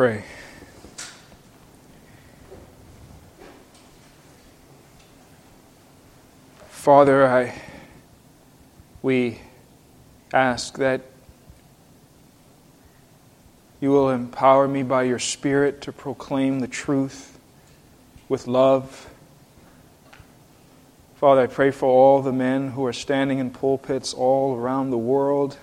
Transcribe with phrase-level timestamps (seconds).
[0.00, 0.24] pray.
[6.70, 7.60] Father, I,
[9.02, 9.40] we
[10.32, 11.02] ask that
[13.82, 17.38] you will empower me by your Spirit to proclaim the truth
[18.26, 19.06] with love.
[21.16, 24.96] Father, I pray for all the men who are standing in pulpits all around the
[24.96, 25.58] world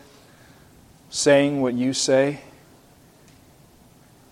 [1.10, 2.41] saying what you say.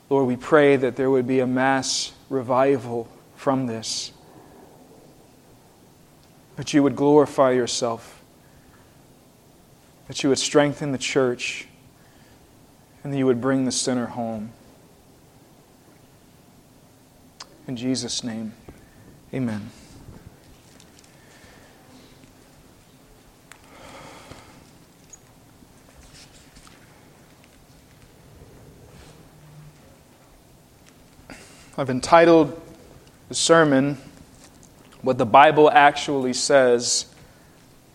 [0.09, 4.11] Lord, we pray that there would be a mass revival from this.
[6.57, 8.21] That you would glorify yourself.
[10.07, 11.67] That you would strengthen the church.
[13.03, 14.51] And that you would bring the sinner home.
[17.67, 18.53] In Jesus' name,
[19.33, 19.71] amen.
[31.77, 32.61] I've entitled
[33.27, 33.97] the sermon,
[35.01, 37.05] What the Bible Actually Says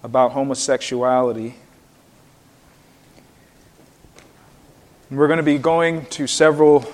[0.03, 1.55] About Homosexuality.
[5.11, 6.85] we're going to be going to several,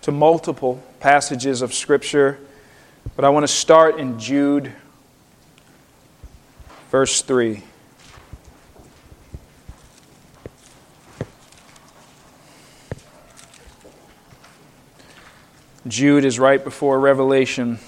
[0.00, 2.36] to multiple passages of Scripture,
[3.14, 4.72] but I want to start in Jude,
[6.90, 7.62] verse 3.
[15.88, 17.78] Jude is right before Revelation.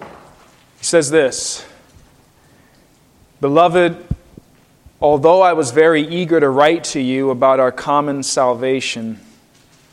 [0.00, 0.06] He
[0.80, 1.64] says this
[3.40, 4.04] Beloved,
[5.00, 9.20] although I was very eager to write to you about our common salvation,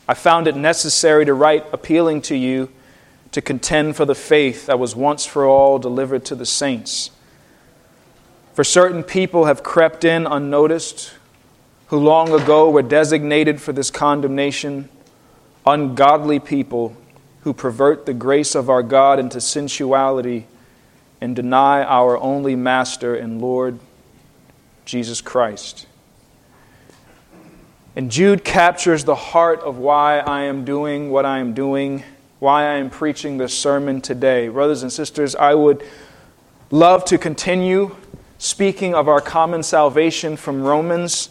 [0.08, 2.68] I found it necessary to write appealing to you
[3.30, 7.12] to contend for the faith that was once for all delivered to the saints.
[8.54, 11.12] For certain people have crept in unnoticed
[11.92, 14.88] who long ago were designated for this condemnation,
[15.66, 16.96] ungodly people
[17.42, 20.46] who pervert the grace of our God into sensuality
[21.20, 23.78] and deny our only Master and Lord,
[24.86, 25.86] Jesus Christ.
[27.94, 32.04] And Jude captures the heart of why I am doing what I am doing,
[32.38, 34.48] why I am preaching this sermon today.
[34.48, 35.84] Brothers and sisters, I would
[36.70, 37.94] love to continue
[38.38, 41.28] speaking of our common salvation from Romans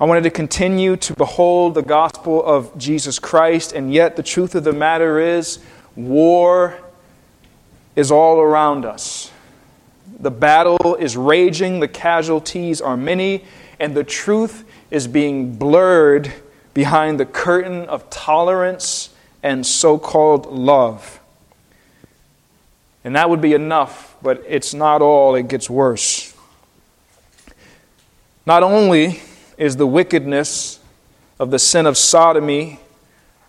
[0.00, 4.54] I wanted to continue to behold the gospel of Jesus Christ, and yet the truth
[4.54, 5.58] of the matter is,
[5.96, 6.78] war
[7.96, 9.32] is all around us.
[10.20, 13.44] The battle is raging, the casualties are many,
[13.80, 16.32] and the truth is being blurred
[16.74, 19.10] behind the curtain of tolerance
[19.42, 21.18] and so called love.
[23.02, 26.32] And that would be enough, but it's not all, it gets worse.
[28.46, 29.22] Not only
[29.58, 30.78] is the wickedness
[31.38, 32.80] of the sin of sodomy,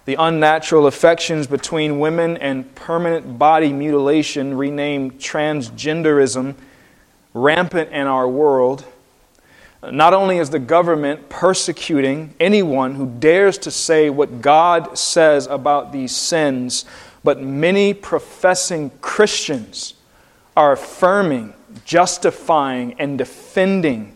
[0.05, 6.55] the unnatural affections between women, and permanent body mutilation, renamed transgenderism,
[7.33, 8.83] rampant in our world.
[9.83, 15.93] Not only is the government persecuting anyone who dares to say what God says about
[15.93, 16.85] these sins,
[17.23, 19.93] but many professing Christians
[20.57, 21.53] are affirming,
[21.85, 24.15] justifying, and defending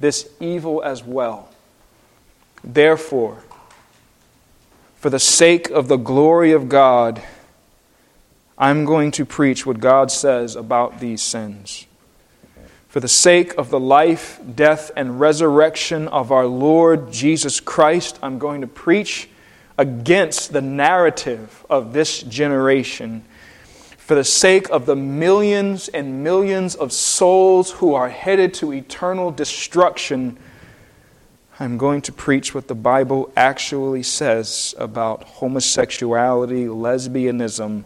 [0.00, 1.48] this evil as well.
[2.62, 3.42] Therefore,
[4.96, 7.22] for the sake of the glory of God,
[8.56, 11.86] I'm going to preach what God says about these sins.
[12.88, 18.38] For the sake of the life, death, and resurrection of our Lord Jesus Christ, I'm
[18.38, 19.28] going to preach
[19.76, 23.24] against the narrative of this generation
[24.04, 29.30] for the sake of the millions and millions of souls who are headed to eternal
[29.30, 30.36] destruction,
[31.58, 37.84] I'm going to preach what the Bible actually says about homosexuality, lesbianism,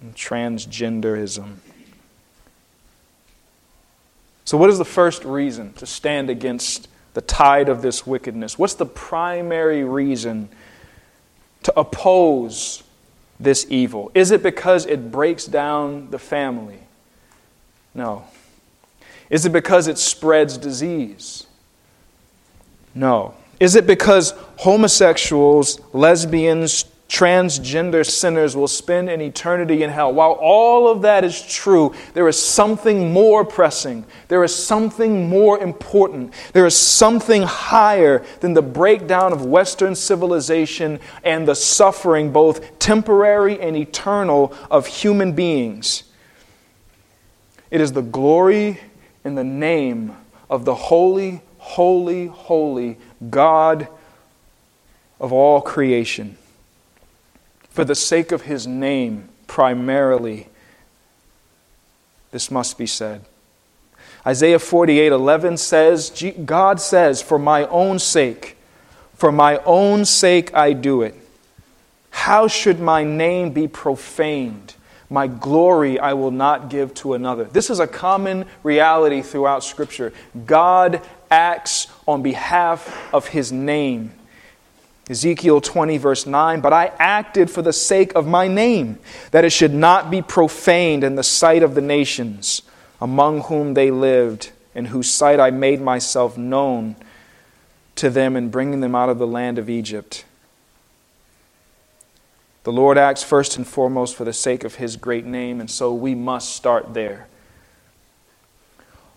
[0.00, 1.56] and transgenderism.
[4.44, 8.60] So, what is the first reason to stand against the tide of this wickedness?
[8.60, 10.50] What's the primary reason
[11.64, 12.81] to oppose
[13.42, 14.10] this evil?
[14.14, 16.78] Is it because it breaks down the family?
[17.94, 18.24] No.
[19.30, 21.46] Is it because it spreads disease?
[22.94, 23.34] No.
[23.60, 26.81] Is it because homosexuals, lesbians,
[27.12, 30.14] transgender sinners will spend an eternity in hell.
[30.14, 34.06] While all of that is true, there is something more pressing.
[34.28, 36.32] There is something more important.
[36.54, 43.60] There is something higher than the breakdown of Western civilization and the suffering, both temporary
[43.60, 46.04] and eternal, of human beings.
[47.70, 48.80] It is the glory
[49.22, 50.16] and the name
[50.48, 52.96] of the holy, holy, holy
[53.28, 53.86] God
[55.20, 56.38] of all creation.
[57.72, 60.48] For the sake of his name, primarily,
[62.30, 63.24] this must be said.
[64.26, 68.56] Isaiah 48 11 says, God says, For my own sake,
[69.14, 71.14] for my own sake I do it.
[72.10, 74.74] How should my name be profaned?
[75.08, 77.44] My glory I will not give to another.
[77.44, 80.12] This is a common reality throughout Scripture.
[80.46, 84.12] God acts on behalf of his name.
[85.10, 88.98] Ezekiel 20, verse 9, but I acted for the sake of my name,
[89.32, 92.62] that it should not be profaned in the sight of the nations
[93.00, 96.94] among whom they lived, in whose sight I made myself known
[97.96, 100.24] to them in bringing them out of the land of Egypt.
[102.64, 105.92] The Lord acts first and foremost for the sake of his great name, and so
[105.92, 107.26] we must start there.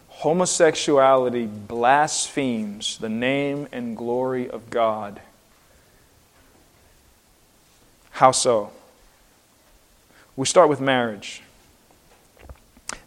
[0.09, 5.21] Homosexuality blasphemes the name and glory of God.
[8.15, 8.71] How so?
[10.37, 11.41] We start with marriage.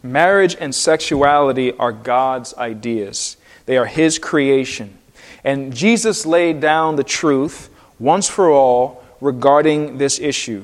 [0.03, 4.99] Marriage and sexuality are God's ideas, they are His creation.
[5.43, 10.63] And Jesus laid down the truth once for all regarding this issue.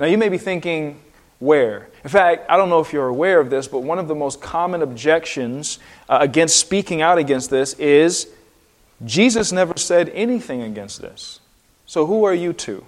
[0.00, 1.00] Now, you may be thinking,
[1.38, 1.88] where?
[2.02, 4.40] In fact, I don't know if you're aware of this, but one of the most
[4.40, 5.78] common objections
[6.08, 8.26] uh, against speaking out against this is
[9.04, 11.38] Jesus never said anything against this.
[11.86, 12.84] So, who are you to?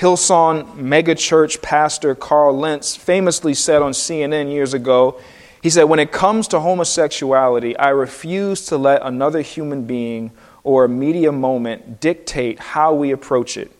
[0.00, 5.20] Hillsong megachurch pastor Carl Lentz famously said on CNN years ago,
[5.62, 10.30] he said, When it comes to homosexuality, I refuse to let another human being
[10.64, 13.70] or a media moment dictate how we approach it.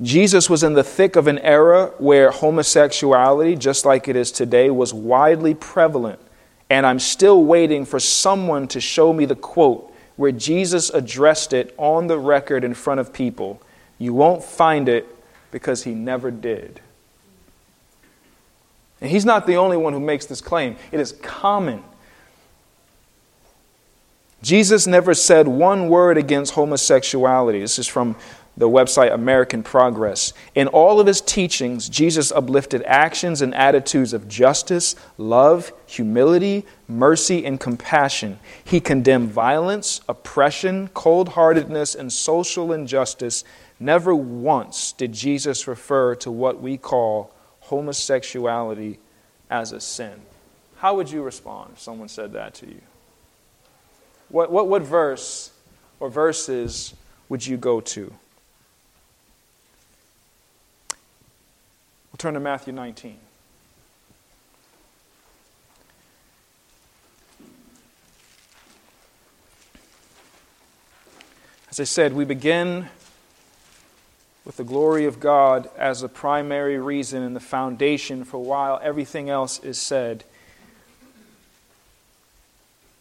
[0.00, 4.70] Jesus was in the thick of an era where homosexuality, just like it is today,
[4.70, 6.20] was widely prevalent.
[6.70, 11.74] And I'm still waiting for someone to show me the quote where Jesus addressed it
[11.76, 13.60] on the record in front of people.
[13.98, 15.16] You won't find it
[15.50, 16.80] because he never did.
[19.00, 21.82] And he's not the only one who makes this claim, it is common.
[24.40, 27.60] Jesus never said one word against homosexuality.
[27.60, 28.14] This is from
[28.56, 30.32] the website American Progress.
[30.54, 37.44] In all of his teachings, Jesus uplifted actions and attitudes of justice, love, humility, mercy,
[37.46, 38.38] and compassion.
[38.64, 43.44] He condemned violence, oppression, cold heartedness, and social injustice
[43.80, 48.98] Never once did Jesus refer to what we call homosexuality
[49.50, 50.20] as a sin.
[50.78, 52.80] How would you respond if someone said that to you?
[54.28, 55.52] What, what, what verse
[56.00, 56.94] or verses
[57.28, 58.12] would you go to?
[62.10, 63.16] We'll turn to Matthew 19.
[71.70, 72.88] As I said, we begin
[74.48, 79.28] with the glory of God as the primary reason and the foundation for why everything
[79.28, 80.24] else is said.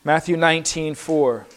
[0.04, 1.48] Matthew 19, 4.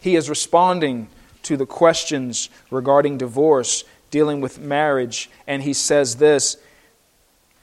[0.00, 1.06] He is responding
[1.44, 6.56] to the questions regarding divorce, dealing with marriage, and he says this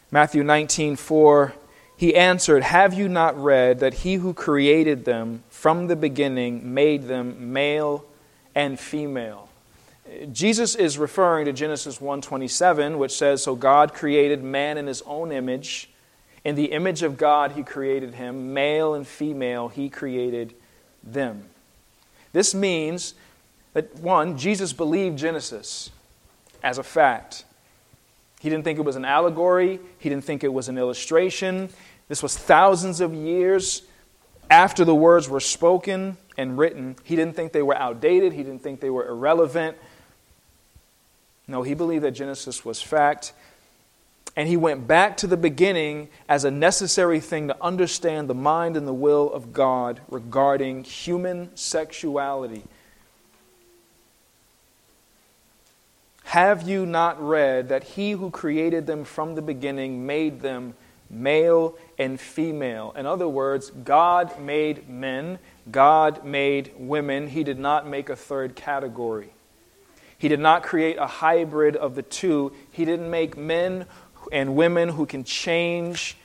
[0.10, 1.54] Matthew 19, 4.
[1.98, 7.10] He answered, Have you not read that he who created them from the beginning made
[7.10, 8.06] them male
[8.56, 9.50] and female?
[10.32, 15.32] Jesus is referring to Genesis 1:27 which says so God created man in his own
[15.32, 15.90] image
[16.44, 20.54] in the image of God he created him male and female he created
[21.04, 21.50] them.
[22.34, 23.14] This means
[23.74, 25.92] that one Jesus believed Genesis
[26.64, 27.46] as a fact.
[28.40, 31.70] He didn't think it was an allegory, he didn't think it was an illustration.
[32.08, 33.84] This was thousands of years
[34.50, 36.96] after the words were spoken and written.
[37.04, 39.78] He didn't think they were outdated, he didn't think they were irrelevant.
[41.52, 43.34] No, he believed that Genesis was fact.
[44.38, 48.78] And he went back to the beginning as a necessary thing to understand the mind
[48.78, 52.64] and the will of God regarding human sexuality.
[56.24, 60.76] Have you not read that he who created them from the beginning made them
[61.10, 62.94] male and female?
[62.96, 65.40] In other words, God made men,
[65.70, 67.28] God made women.
[67.28, 69.34] He did not make a third category.
[70.22, 72.52] He did not create a hybrid of the two.
[72.72, 73.88] He didn't make men
[74.32, 76.16] and women who can change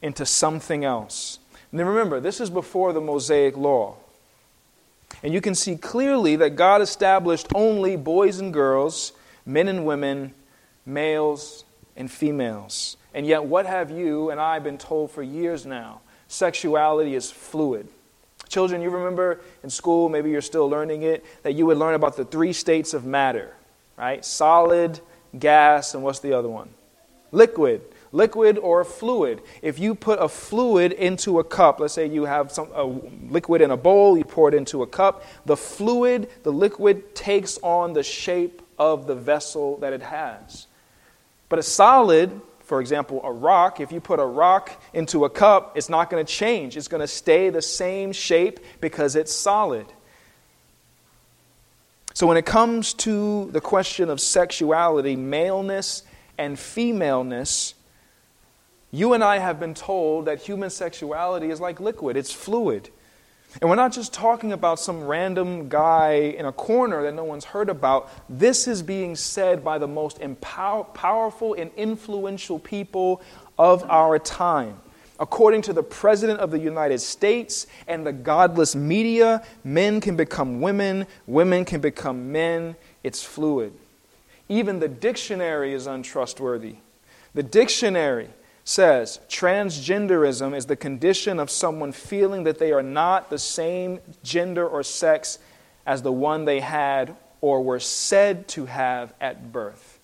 [0.00, 1.38] into something else.
[1.70, 3.96] Then remember, this is before the Mosaic law.
[5.22, 9.12] And you can see clearly that God established only boys and girls,
[9.44, 10.32] men and women,
[10.86, 12.96] males and females.
[13.12, 16.00] And yet, what have you and I been told for years now?
[16.26, 17.86] Sexuality is fluid.
[18.48, 22.16] Children, you remember in school, maybe you're still learning it, that you would learn about
[22.16, 23.54] the three states of matter,
[23.96, 24.24] right?
[24.24, 25.00] Solid,
[25.38, 26.68] gas, and what's the other one?
[27.32, 27.82] Liquid.
[28.12, 29.42] Liquid or fluid.
[29.62, 33.60] If you put a fluid into a cup, let's say you have some a liquid
[33.60, 37.92] in a bowl, you pour it into a cup, the fluid, the liquid takes on
[37.92, 40.66] the shape of the vessel that it has.
[41.48, 45.76] But a solid, for example, a rock, if you put a rock into a cup,
[45.76, 46.76] it's not going to change.
[46.76, 49.86] It's going to stay the same shape because it's solid.
[52.12, 56.02] So, when it comes to the question of sexuality, maleness
[56.38, 57.74] and femaleness,
[58.90, 62.90] you and I have been told that human sexuality is like liquid, it's fluid.
[63.60, 67.44] And we're not just talking about some random guy in a corner that no one's
[67.44, 68.10] heard about.
[68.28, 73.22] This is being said by the most empower, powerful and influential people
[73.58, 74.78] of our time.
[75.18, 80.60] According to the President of the United States and the godless media, men can become
[80.60, 82.76] women, women can become men.
[83.02, 83.72] It's fluid.
[84.50, 86.76] Even the dictionary is untrustworthy.
[87.32, 88.28] The dictionary
[88.66, 94.66] says transgenderism is the condition of someone feeling that they are not the same gender
[94.66, 95.38] or sex
[95.86, 100.00] as the one they had or were said to have at birth.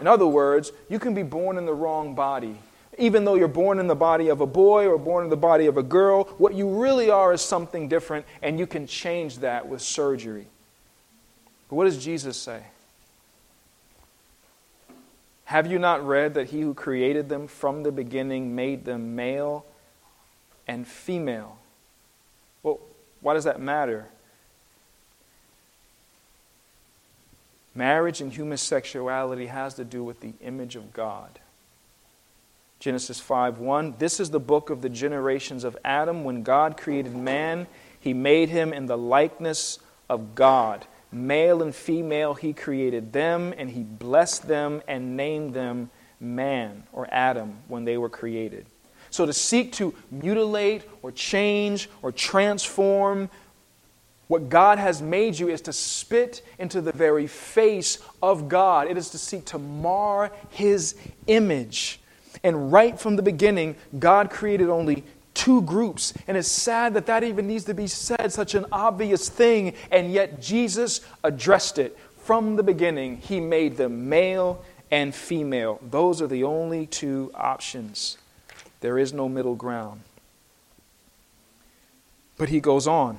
[0.00, 2.56] In other words, you can be born in the wrong body.
[2.96, 5.66] Even though you're born in the body of a boy or born in the body
[5.66, 9.68] of a girl, what you really are is something different, and you can change that
[9.68, 10.46] with surgery.
[11.68, 12.62] But what does Jesus say?
[15.48, 19.64] Have you not read that he who created them from the beginning made them male
[20.66, 21.56] and female?
[22.62, 22.78] Well,
[23.22, 24.08] why does that matter?
[27.74, 31.38] Marriage and human sexuality has to do with the image of God.
[32.78, 33.94] Genesis 5 1.
[33.98, 36.24] This is the book of the generations of Adam.
[36.24, 39.78] When God created man, he made him in the likeness
[40.10, 40.86] of God.
[41.10, 47.08] Male and female, he created them, and he blessed them and named them man or
[47.10, 48.66] Adam when they were created.
[49.10, 53.30] So to seek to mutilate or change or transform
[54.26, 58.86] what God has made you is to spit into the very face of God.
[58.86, 60.94] It is to seek to mar his
[61.26, 62.00] image.
[62.44, 65.04] And right from the beginning, God created only
[65.38, 66.12] two groups.
[66.26, 70.12] And it's sad that that even needs to be said, such an obvious thing, and
[70.12, 71.96] yet Jesus addressed it.
[72.18, 75.80] From the beginning, he made them male and female.
[75.80, 78.18] Those are the only two options.
[78.80, 80.02] There is no middle ground.
[82.36, 83.18] But he goes on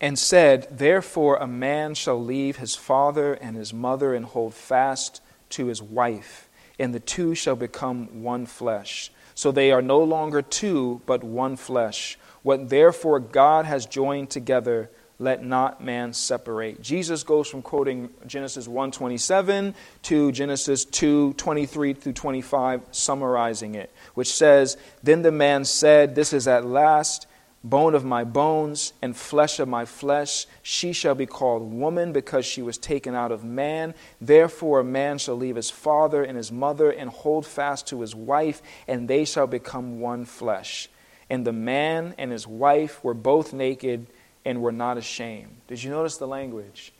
[0.00, 5.20] and said, Therefore, a man shall leave his father and his mother and hold fast
[5.50, 6.45] to his wife
[6.78, 9.10] and the two shall become one flesh.
[9.34, 12.18] So they are no longer two, but one flesh.
[12.42, 16.80] What therefore God has joined together, let not man separate.
[16.82, 24.76] Jesus goes from quoting Genesis 1:27 to Genesis 2:23 through 25 summarizing it, which says,
[25.02, 27.26] "Then the man said, this is at last
[27.68, 30.46] bone of my bones and flesh of my flesh.
[30.62, 33.94] She shall be called woman because she was taken out of man.
[34.20, 38.14] Therefore, a man shall leave his father and his mother and hold fast to his
[38.14, 40.88] wife, and they shall become one flesh.
[41.28, 44.06] And the man and his wife were both naked
[44.44, 45.56] and were not ashamed.
[45.66, 46.92] Did you notice the language?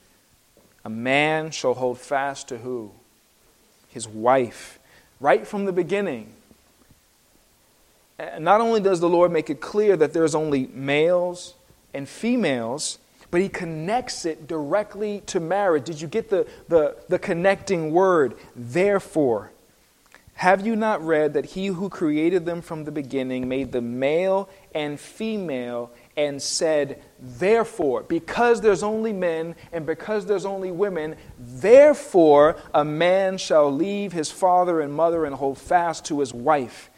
[0.84, 2.90] A man shall hold fast to who?
[3.88, 4.80] His wife.
[5.20, 6.35] Right from the beginning,
[8.18, 11.54] Uh, not only does the Lord make it clear that there's only males
[11.92, 12.98] and females,
[13.30, 15.84] but he connects it directly to marriage.
[15.84, 18.34] Did you get the, the, the connecting word?
[18.54, 19.52] Therefore.
[20.34, 24.50] Have you not read that he who created them from the beginning made them male
[24.74, 32.56] and female and said, Therefore, because there's only men and because there's only women, therefore
[32.74, 36.90] a man shall leave his father and mother and hold fast to his wife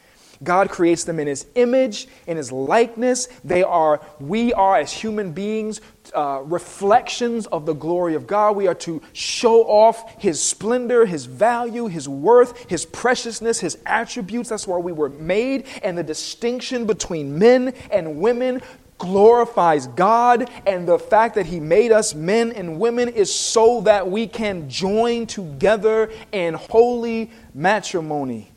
[0.42, 3.28] God creates them in His image, in His likeness.
[3.44, 5.80] They are, we are as human beings,
[6.14, 8.56] uh, reflections of the glory of God.
[8.56, 14.48] We are to show off His splendor, His value, His worth, His preciousness, His attributes.
[14.48, 15.66] That's why we were made.
[15.82, 18.62] And the distinction between men and women
[18.98, 24.10] glorifies God, and the fact that He made us men and women is so that
[24.10, 28.52] we can join together in holy matrimony.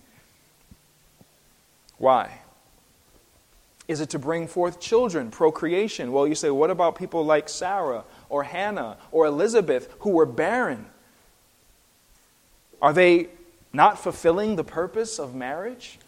[2.02, 2.40] Why?
[3.88, 6.12] Is it to bring forth children, procreation?
[6.12, 10.88] Well, you say, what about people like Sarah or Hannah or Elizabeth who were barren?
[12.82, 13.28] Are they
[13.72, 16.00] not fulfilling the purpose of marriage?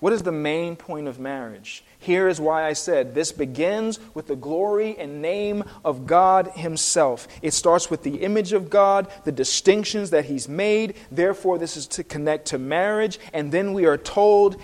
[0.00, 1.84] What is the main point of marriage?
[2.04, 7.26] Here is why I said this begins with the glory and name of God Himself.
[7.40, 10.96] It starts with the image of God, the distinctions that He's made.
[11.10, 13.18] Therefore, this is to connect to marriage.
[13.32, 14.60] And then we are told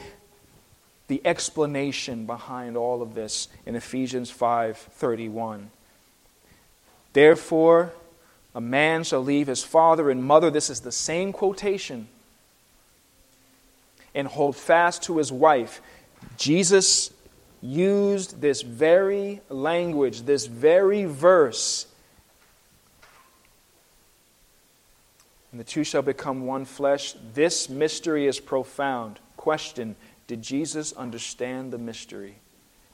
[1.09, 5.70] the explanation behind all of this in Ephesians 5:31.
[7.14, 7.94] Therefore,
[8.54, 10.50] a man shall leave his father and mother.
[10.50, 12.09] This is the same quotation
[14.14, 15.80] and hold fast to his wife.
[16.37, 17.11] Jesus
[17.62, 21.87] used this very language, this very verse.
[25.52, 27.14] And the two shall become one flesh.
[27.35, 29.19] This mystery is profound.
[29.37, 32.37] Question Did Jesus understand the mystery?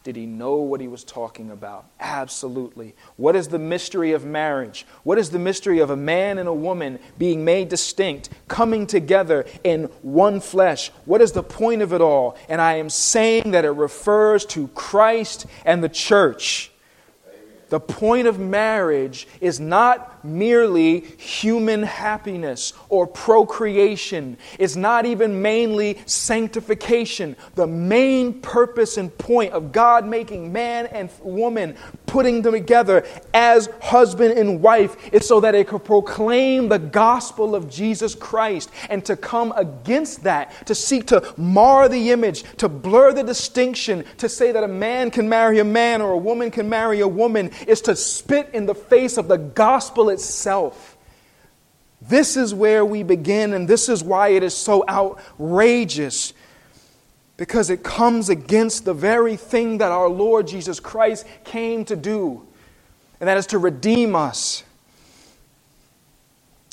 [0.07, 1.87] Did he know what he was talking about?
[1.99, 2.95] Absolutely.
[3.17, 4.87] What is the mystery of marriage?
[5.03, 9.47] What is the mystery of a man and a woman being made distinct, coming together
[9.65, 10.93] in one flesh?
[11.07, 12.39] What is the point of it all?
[12.49, 16.71] And I am saying that it refers to Christ and the church.
[17.71, 24.37] The point of marriage is not merely human happiness or procreation.
[24.59, 27.37] It's not even mainly sanctification.
[27.55, 33.69] The main purpose and point of God making man and woman, putting them together as
[33.81, 39.05] husband and wife, is so that it could proclaim the gospel of Jesus Christ and
[39.05, 44.29] to come against that, to seek to mar the image, to blur the distinction, to
[44.29, 47.51] say that a man can marry a man or a woman can marry a woman
[47.67, 50.97] is to spit in the face of the gospel itself.
[52.01, 56.33] This is where we begin, and this is why it is so outrageous.
[57.37, 62.47] Because it comes against the very thing that our Lord Jesus Christ came to do,
[63.21, 64.63] and that is to redeem us.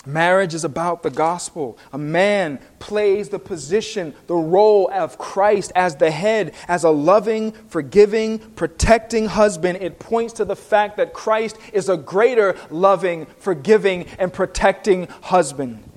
[0.05, 1.77] Marriage is about the gospel.
[1.93, 7.53] A man plays the position, the role of Christ as the head, as a loving,
[7.69, 9.77] forgiving, protecting husband.
[9.81, 15.89] It points to the fact that Christ is a greater loving, forgiving, and protecting husband.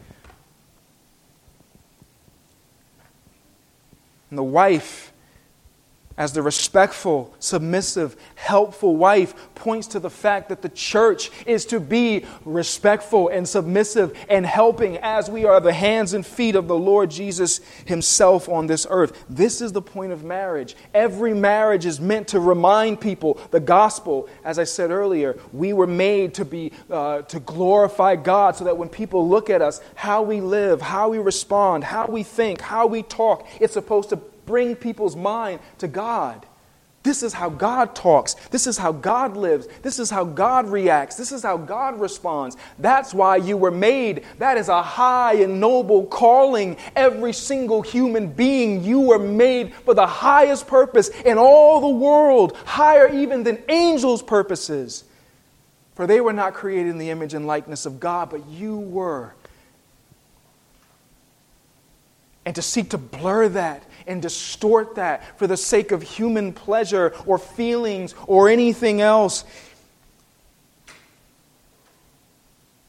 [4.31, 5.06] And the wife
[6.17, 11.79] as the respectful, submissive, helpful wife points to the fact that the church is to
[11.79, 16.79] be respectful and submissive and helping as we are the hands and feet of the
[16.79, 19.25] Lord Jesus Himself on this earth.
[19.29, 20.75] This is the point of marriage.
[20.95, 24.29] Every marriage is meant to remind people the gospel.
[24.45, 28.77] As I said earlier, we were made to be uh, to glorify God so that
[28.77, 32.87] when people look at us, how we live, how we respond, how we think, how
[32.87, 36.47] we talk, it's supposed to bring people's mind to God.
[37.07, 38.35] This is how God talks.
[38.51, 39.69] This is how God lives.
[39.83, 41.15] This is how God reacts.
[41.15, 42.57] This is how God responds.
[42.81, 44.25] That's why you were made.
[44.39, 46.77] That is a high and noble calling.
[46.97, 52.57] Every single human being, you were made for the highest purpose in all the world,
[52.65, 55.05] higher even than angels' purposes.
[55.95, 59.33] For they were not created in the image and likeness of God, but you were.
[62.47, 67.13] And to seek to blur that and distort that for the sake of human pleasure
[67.27, 69.45] or feelings or anything else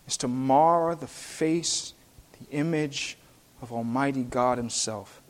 [0.07, 1.93] is to mar the face,
[2.39, 3.17] the image
[3.63, 5.21] of Almighty God Himself.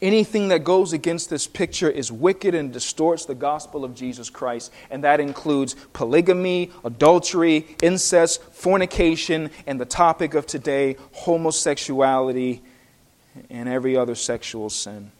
[0.00, 4.72] Anything that goes against this picture is wicked and distorts the gospel of Jesus Christ,
[4.90, 12.62] and that includes polygamy, adultery, incest, fornication, and the topic of today, homosexuality
[13.50, 15.10] and every other sexual sin.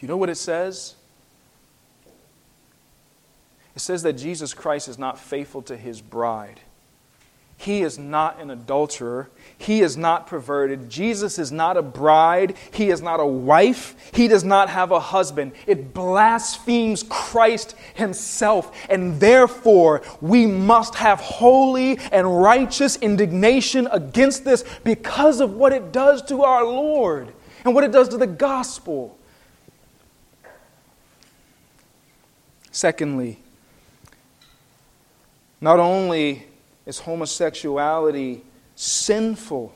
[0.00, 0.94] You know what it says?
[3.74, 6.60] It says that Jesus Christ is not faithful to his bride.
[7.64, 9.30] He is not an adulterer.
[9.56, 10.90] He is not perverted.
[10.90, 12.58] Jesus is not a bride.
[12.72, 13.96] He is not a wife.
[14.12, 15.52] He does not have a husband.
[15.66, 18.70] It blasphemes Christ Himself.
[18.90, 25.90] And therefore, we must have holy and righteous indignation against this because of what it
[25.90, 27.32] does to our Lord
[27.64, 29.16] and what it does to the gospel.
[32.70, 33.38] Secondly,
[35.62, 36.44] not only
[36.86, 38.42] is homosexuality
[38.76, 39.74] sinful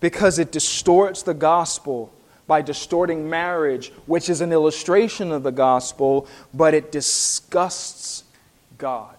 [0.00, 2.12] because it distorts the gospel
[2.46, 8.24] by distorting marriage, which is an illustration of the gospel, but it disgusts
[8.76, 9.14] God.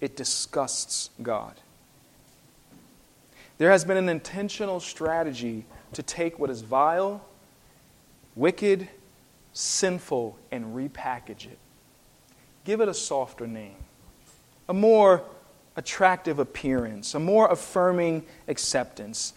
[0.00, 1.54] It disgusts God.
[3.58, 7.24] There has been an intentional strategy to take what is vile,
[8.34, 8.88] wicked,
[9.52, 11.58] sinful, and repackage it.
[12.66, 13.76] Give it a softer name.
[14.68, 15.22] a more
[15.76, 19.34] attractive appearance, a more affirming acceptance.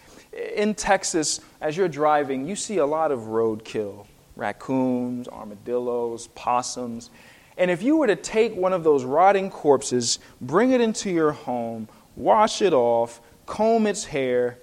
[0.55, 7.09] In Texas, as you're driving, you see a lot of roadkill raccoons, armadillos, possums.
[7.57, 11.33] And if you were to take one of those rotting corpses, bring it into your
[11.33, 14.57] home, wash it off, comb its hair,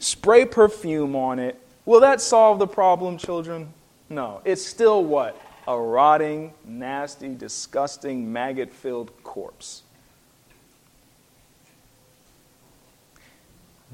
[0.00, 3.72] spray perfume on it, will that solve the problem, children?
[4.10, 4.42] No.
[4.44, 5.34] It's still what?
[5.66, 9.82] A rotting, nasty, disgusting, maggot filled corpse.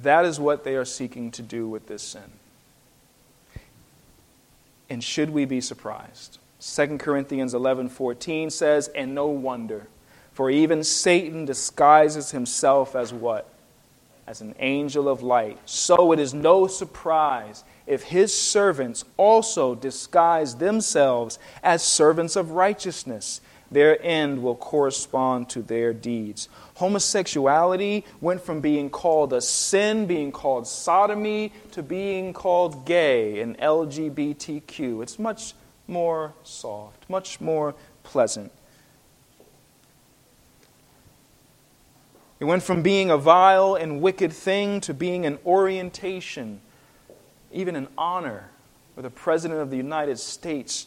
[0.03, 2.31] That is what they are seeking to do with this sin.
[4.89, 6.39] And should we be surprised?
[6.61, 9.89] 2 Corinthians 11:14 says, "And no wonder,
[10.33, 13.49] for even Satan disguises himself as what?
[14.27, 15.59] As an angel of light.
[15.65, 23.41] So it is no surprise if his servants also disguise themselves as servants of righteousness
[23.71, 26.49] their end will correspond to their deeds.
[26.75, 33.59] Homosexuality went from being called a sin, being called sodomy, to being called gay and
[33.59, 35.03] LGBTQ.
[35.03, 35.55] It's much
[35.89, 38.53] more soft, much more pleasant.
[42.39, 46.61] It went from being a vile and wicked thing to being an orientation,
[47.57, 48.51] even an honor,
[48.95, 50.87] for the President of the United States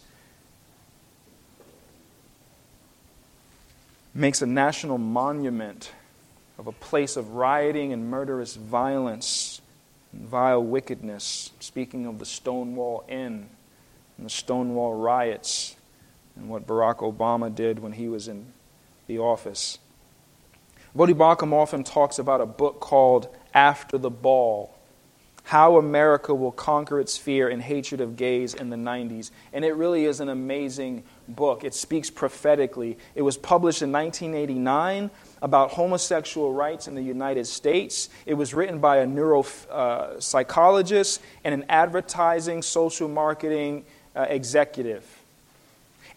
[4.14, 5.92] makes a national monument
[6.60, 9.62] of a place of rioting and murderous violence
[10.12, 13.48] and vile wickedness, speaking of the Stonewall Inn
[14.18, 15.76] and the Stonewall riots
[16.36, 18.46] and what Barack Obama did when he was in
[19.08, 19.80] the office.
[20.96, 24.76] Voddie Baucham often talks about a book called After the Ball
[25.50, 29.32] how America Will Conquer Its Fear and Hatred of Gays in the 90s.
[29.52, 31.64] And it really is an amazing book.
[31.64, 33.00] It speaks prophetically.
[33.16, 35.10] It was published in 1989
[35.42, 38.10] about homosexual rights in the United States.
[38.28, 43.86] It was written by a neuropsychologist uh, and an advertising, social marketing
[44.16, 45.19] uh, executive.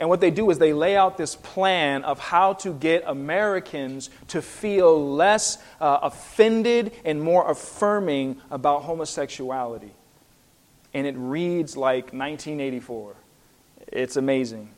[0.02, 4.10] And what they do is they lay out this plan of how to get Americans
[4.26, 9.92] to feel less uh, offended and more affirming about homosexuality.
[10.92, 13.14] And it reads like 1984.
[13.92, 14.70] It's amazing.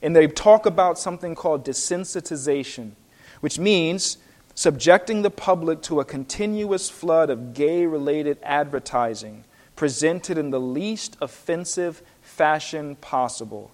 [0.00, 2.92] And they talk about something called desensitization,
[3.40, 4.18] which means
[4.54, 9.42] subjecting the public to a continuous flood of gay related advertising
[9.74, 13.72] presented in the least offensive fashion possible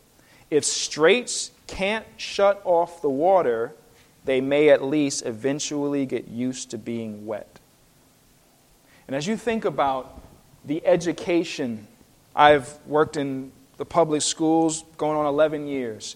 [0.55, 3.75] if straights can't shut off the water,
[4.25, 7.59] they may at least eventually get used to being wet.
[9.09, 10.23] And as you think about
[10.65, 11.89] the education,
[12.37, 16.15] I've worked in the public schools going on 11 years.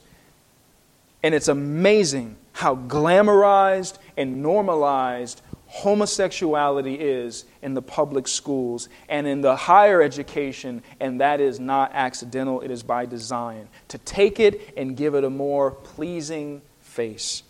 [1.25, 9.43] And it's amazing how glamorized and normalized homosexuality is in the public schools and in
[9.43, 13.69] the higher education, and that is not accidental, it is by design.
[13.89, 17.43] To take it and give it a more pleasing face.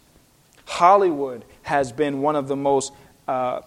[0.66, 2.92] Hollywood has been one of the most
[3.26, 3.60] uh,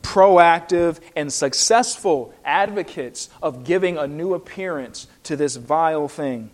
[0.00, 6.50] proactive and successful advocates of giving a new appearance to this vile thing.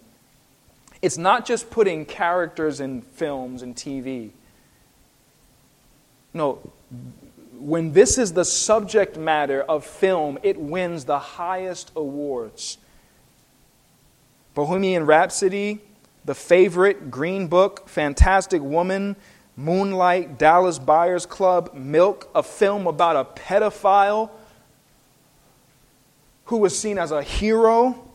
[1.00, 4.30] It's not just putting characters in films and TV.
[6.34, 6.58] No,
[7.58, 12.78] when this is the subject matter of film, it wins the highest awards.
[14.54, 15.80] Bohemian Rhapsody,
[16.24, 19.16] The Favorite, Green Book, Fantastic Woman,
[19.56, 24.30] Moonlight, Dallas Buyers Club, Milk, a film about a pedophile
[26.46, 28.08] who was seen as a hero,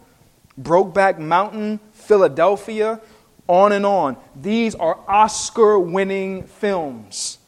[0.59, 2.99] Brokeback Mountain, Philadelphia,
[3.47, 4.17] on and on.
[4.35, 7.39] These are Oscar winning films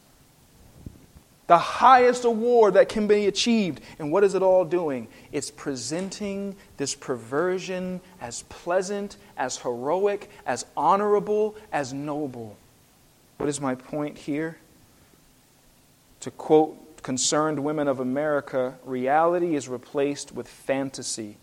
[1.46, 3.80] the highest award that can be achieved.
[3.98, 5.08] And what is it all doing?
[5.32, 12.56] It's presenting this perversion as pleasant, as heroic, as honorable, as noble.
[13.38, 14.58] What is my point here?
[16.20, 21.36] To quote concerned women of America, reality is replaced with fantasy.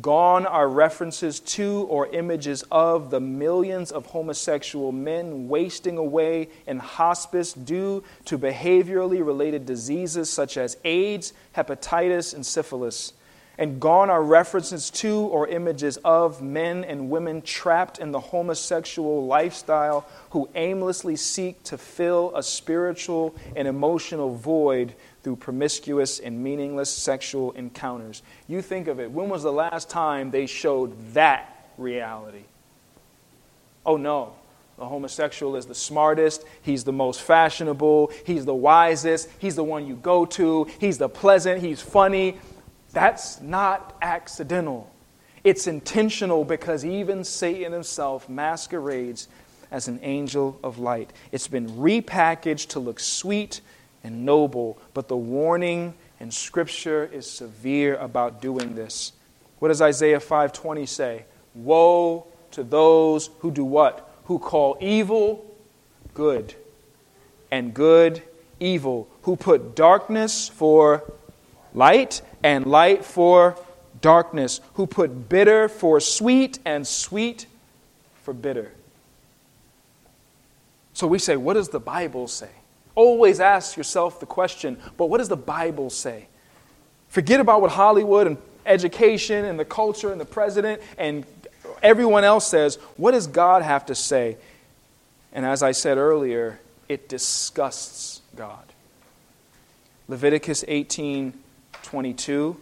[0.00, 6.78] Gone are references to or images of the millions of homosexual men wasting away in
[6.78, 13.14] hospice due to behaviorally related diseases such as AIDS, hepatitis, and syphilis.
[13.58, 19.26] And gone are references to or images of men and women trapped in the homosexual
[19.26, 26.90] lifestyle who aimlessly seek to fill a spiritual and emotional void through promiscuous and meaningless
[26.90, 28.22] sexual encounters.
[28.48, 29.10] You think of it.
[29.10, 32.44] When was the last time they showed that reality?
[33.84, 34.34] Oh no.
[34.80, 39.86] the homosexual is the smartest, he's the most fashionable, he's the wisest, he's the one
[39.86, 42.38] you go to, he's the pleasant, he's funny.
[42.92, 44.90] That's not accidental.
[45.44, 49.28] It's intentional because even Satan himself masquerades
[49.70, 51.12] as an angel of light.
[51.30, 53.60] It's been repackaged to look sweet
[54.02, 59.12] and noble, but the warning in Scripture is severe about doing this.
[59.58, 61.24] What does Isaiah 5:20 say?
[61.54, 64.08] Woe to those who do what?
[64.24, 65.44] Who call evil
[66.14, 66.54] good
[67.50, 68.22] and good
[68.58, 71.02] evil, who put darkness for
[71.74, 73.56] light and light for
[74.00, 77.46] darkness, who put bitter for sweet and sweet
[78.22, 78.72] for bitter.
[80.92, 82.50] So we say, what does the Bible say?
[82.94, 86.26] Always ask yourself the question, but what does the Bible say?
[87.08, 91.24] Forget about what Hollywood and education and the culture and the president and
[91.82, 92.76] everyone else says.
[92.96, 94.36] What does God have to say?
[95.32, 98.64] And as I said earlier, it disgusts God.
[100.08, 101.34] Leviticus 18
[101.82, 102.60] 22.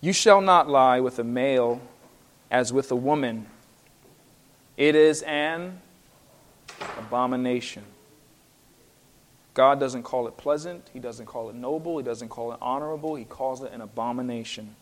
[0.00, 1.80] You shall not lie with a male
[2.50, 3.46] as with a woman.
[4.76, 5.80] It is an
[6.98, 7.84] abomination.
[9.56, 10.86] God doesn't call it pleasant.
[10.92, 11.96] He doesn't call it noble.
[11.96, 13.14] He doesn't call it honorable.
[13.14, 14.76] He calls it an abomination.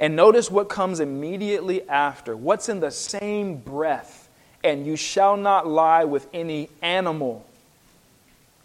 [0.00, 2.34] And notice what comes immediately after.
[2.34, 4.30] What's in the same breath?
[4.64, 7.44] And you shall not lie with any animal,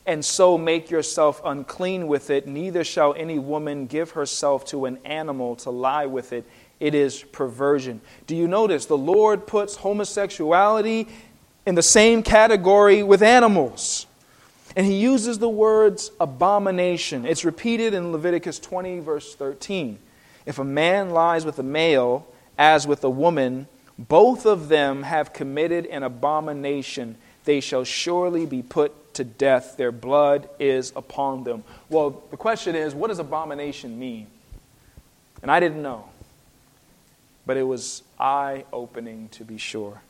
[0.05, 2.47] and so make yourself unclean with it.
[2.47, 6.45] Neither shall any woman give herself to an animal to lie with it.
[6.79, 7.99] It is perversion.
[8.27, 11.09] Do you notice the Lord puts homosexuality
[11.65, 14.05] in the same category with animals?
[14.77, 17.25] And he uses the words abomination.
[17.25, 19.97] It's repeated in Leviticus 20, verse 13.
[20.45, 22.27] If a man lies with a male
[22.59, 23.65] as with a woman,
[23.97, 27.17] both of them have committed an abomination.
[27.45, 29.77] They shall surely be put to death.
[29.77, 31.63] Their blood is upon them.
[31.89, 34.27] Well, the question is what does abomination mean?
[35.41, 36.07] And I didn't know.
[37.47, 40.03] But it was eye opening to be sure.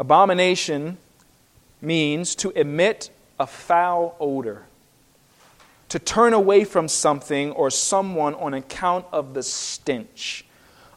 [0.00, 0.98] Abomination
[1.80, 4.66] means to emit a foul odor,
[5.88, 10.44] to turn away from something or someone on account of the stench,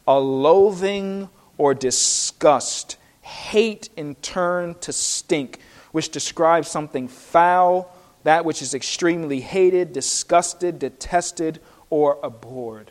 [0.06, 5.60] a loathing or disgust, hate in turn to stink,
[5.92, 12.90] which describes something foul, that which is extremely hated, disgusted, detested, or abhorred.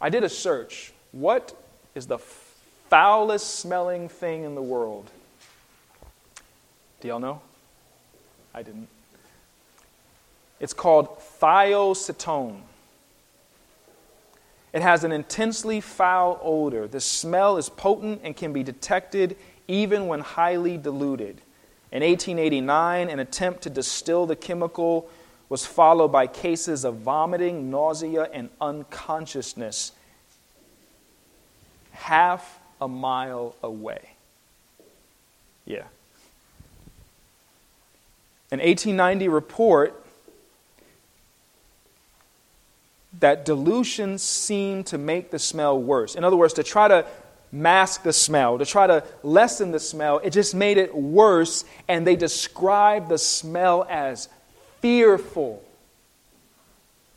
[0.00, 0.92] I did a search.
[1.12, 1.56] What
[1.94, 5.10] is the foulest smelling thing in the world?
[7.04, 7.42] Do y'all know?
[8.54, 8.88] I didn't.
[10.58, 12.60] It's called thioacetone.
[14.72, 16.88] It has an intensely foul odor.
[16.88, 19.36] The smell is potent and can be detected
[19.68, 21.42] even when highly diluted.
[21.92, 25.10] In 1889, an attempt to distill the chemical
[25.50, 29.92] was followed by cases of vomiting, nausea, and unconsciousness
[31.90, 34.12] half a mile away.
[35.66, 35.82] Yeah.
[38.54, 40.00] An 1890 report
[43.18, 46.14] that dilution seemed to make the smell worse.
[46.14, 47.04] In other words, to try to
[47.50, 52.06] mask the smell, to try to lessen the smell, it just made it worse, and
[52.06, 54.28] they described the smell as
[54.80, 55.60] fearful.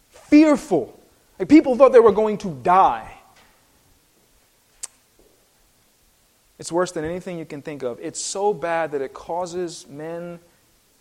[0.09, 0.99] Fearful.
[1.37, 3.13] Like people thought they were going to die.
[6.57, 7.99] It's worse than anything you can think of.
[8.01, 10.39] It's so bad that it causes men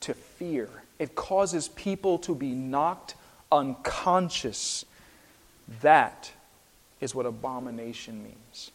[0.01, 0.69] to fear.
[0.99, 3.15] It causes people to be knocked
[3.51, 4.85] unconscious.
[5.83, 6.31] That
[7.01, 8.71] is what abomination means.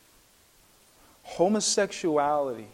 [1.23, 2.67] Homosexuality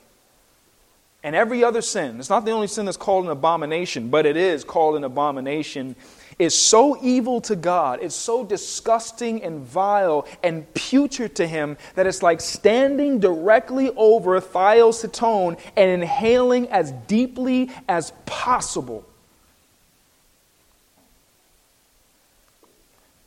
[1.24, 4.38] and every other sin, it's not the only sin that's called an abomination, but it
[4.38, 5.96] is called an abomination,
[6.40, 12.06] is so evil to God, it's so disgusting and vile and putrid to Him that
[12.06, 19.04] it's like standing directly over thioacetone and inhaling as deeply as possible.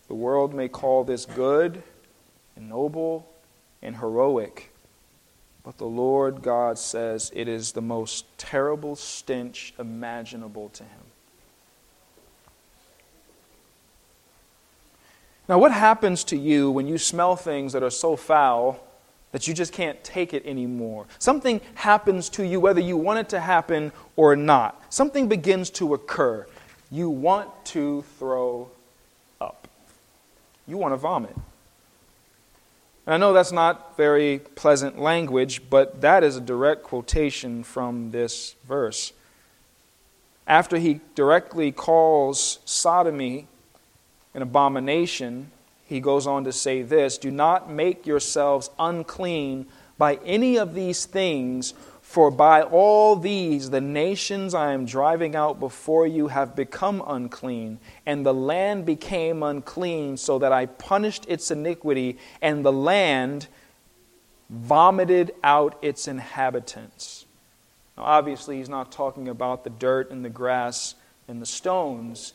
[0.07, 1.83] The world may call this good
[2.57, 3.29] and noble
[3.83, 4.69] and heroic,
[5.70, 11.02] but the Lord God says it is the most terrible stench imaginable to Him.
[15.48, 18.85] Now, what happens to you when you smell things that are so foul
[19.30, 21.06] that you just can't take it anymore?
[21.20, 24.92] Something happens to you whether you want it to happen or not.
[24.92, 26.48] Something begins to occur.
[26.90, 28.72] You want to throw
[29.40, 29.68] up,
[30.66, 31.37] you want to vomit.
[33.06, 38.10] And I know that's not very pleasant language, but that is a direct quotation from
[38.10, 39.12] this verse.
[40.46, 43.46] After he directly calls sodomy
[44.34, 45.50] an abomination,
[45.86, 49.66] he goes on to say this Do not make yourselves unclean
[49.98, 51.74] by any of these things,
[52.10, 57.78] for by all these the nations I am driving out before you have become unclean,
[58.04, 63.46] and the land became unclean, so that I punished its iniquity, and the land
[64.48, 67.26] vomited out its inhabitants.
[67.96, 70.96] Now, obviously, he's not talking about the dirt and the grass
[71.28, 72.32] and the stones.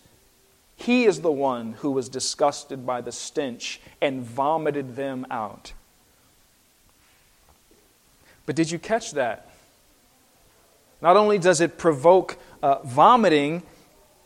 [0.78, 5.74] He is the one who was disgusted by the stench and vomited them out.
[8.46, 9.45] But did you catch that?
[11.02, 13.64] Not only does it provoke uh, vomiting,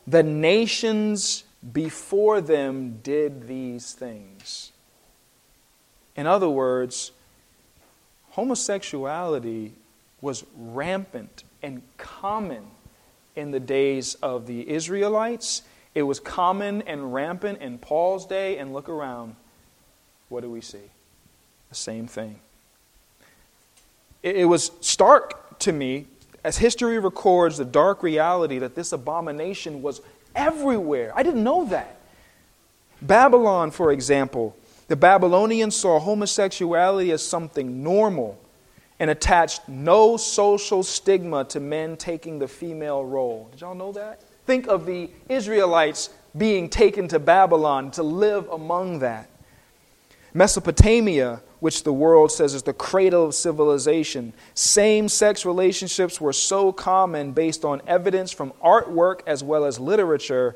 [0.08, 4.72] the nations before them did these things.
[6.16, 7.12] In other words,
[8.32, 9.74] homosexuality
[10.22, 12.66] was rampant and common
[13.36, 15.62] in the days of the Israelites.
[15.96, 19.36] It was common and rampant in Paul's day, and look around.
[20.30, 20.92] What do we see?
[21.70, 22.40] The same thing.
[24.22, 26.08] It, was stark to me
[26.44, 30.02] as history records the dark reality that this abomination was
[30.36, 31.12] everywhere.
[31.16, 32.00] I didn't know that.
[33.02, 34.56] Babylon, for example,
[34.88, 38.40] the Babylonians saw homosexuality as something normal
[39.00, 43.48] and attached no social stigma to men taking the female role.
[43.52, 44.22] Did y'all know that?
[44.46, 49.30] Think of the Israelites being taken to Babylon to live among that.
[50.34, 54.34] Mesopotamia which the world says is the cradle of civilization.
[54.54, 60.56] Same sex relationships were so common based on evidence from artwork as well as literature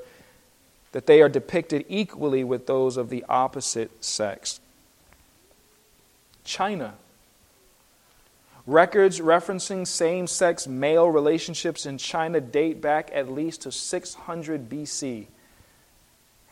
[0.94, 4.60] that they are depicted equally with those of the opposite sex.
[6.44, 6.94] China.
[8.66, 15.28] Records referencing same sex male relationships in China date back at least to 600 BC.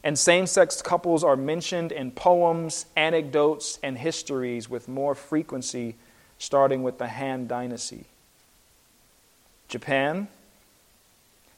[0.03, 5.95] And same sex couples are mentioned in poems, anecdotes, and histories with more frequency,
[6.39, 8.05] starting with the Han Dynasty.
[9.67, 10.27] Japan,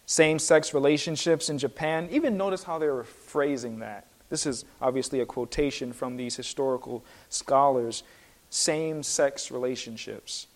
[0.06, 2.10] same sex relationships in Japan.
[2.12, 4.08] Even notice how they're phrasing that.
[4.30, 8.04] This is obviously a quotation from these historical scholars.
[8.50, 10.48] Same sex relationships.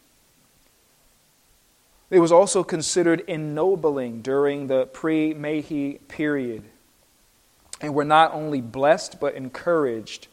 [2.10, 6.63] It was also considered ennobling during the pre Meiji period
[7.81, 10.27] and we're not only blessed, but encouraged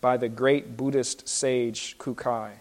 [0.00, 2.52] by the great Buddhist sage Kukai.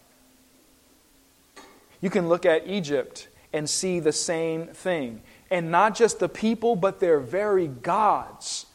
[2.02, 5.22] You can look at Egypt and see the same thing.
[5.50, 8.66] And not just the people, but their very gods.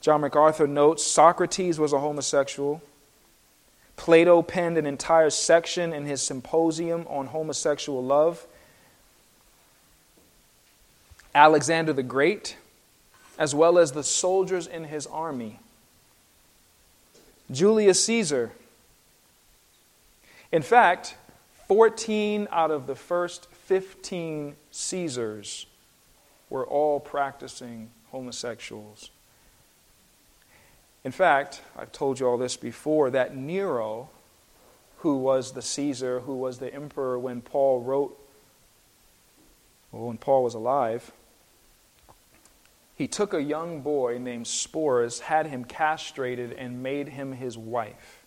[0.00, 2.82] John MacArthur notes Socrates was a homosexual.
[3.96, 8.46] Plato penned an entire section in his symposium on homosexual love.
[11.34, 12.56] Alexander the Great
[13.38, 15.60] as well as the soldiers in his army.
[17.50, 18.52] Julius Caesar.
[20.50, 21.16] In fact,
[21.68, 25.66] 14 out of the first 15 Caesars
[26.48, 29.10] were all practicing homosexuals.
[31.04, 34.10] In fact, I've told you all this before that Nero,
[34.98, 38.18] who was the Caesar, who was the emperor when Paul wrote,
[39.92, 41.12] well, when Paul was alive,
[42.96, 48.24] he took a young boy named Sporus, had him castrated, and made him his wife.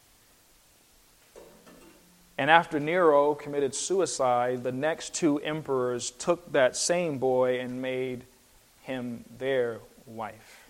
[2.38, 8.24] And after Nero committed suicide, the next two emperors took that same boy and made
[8.84, 10.70] him their wife.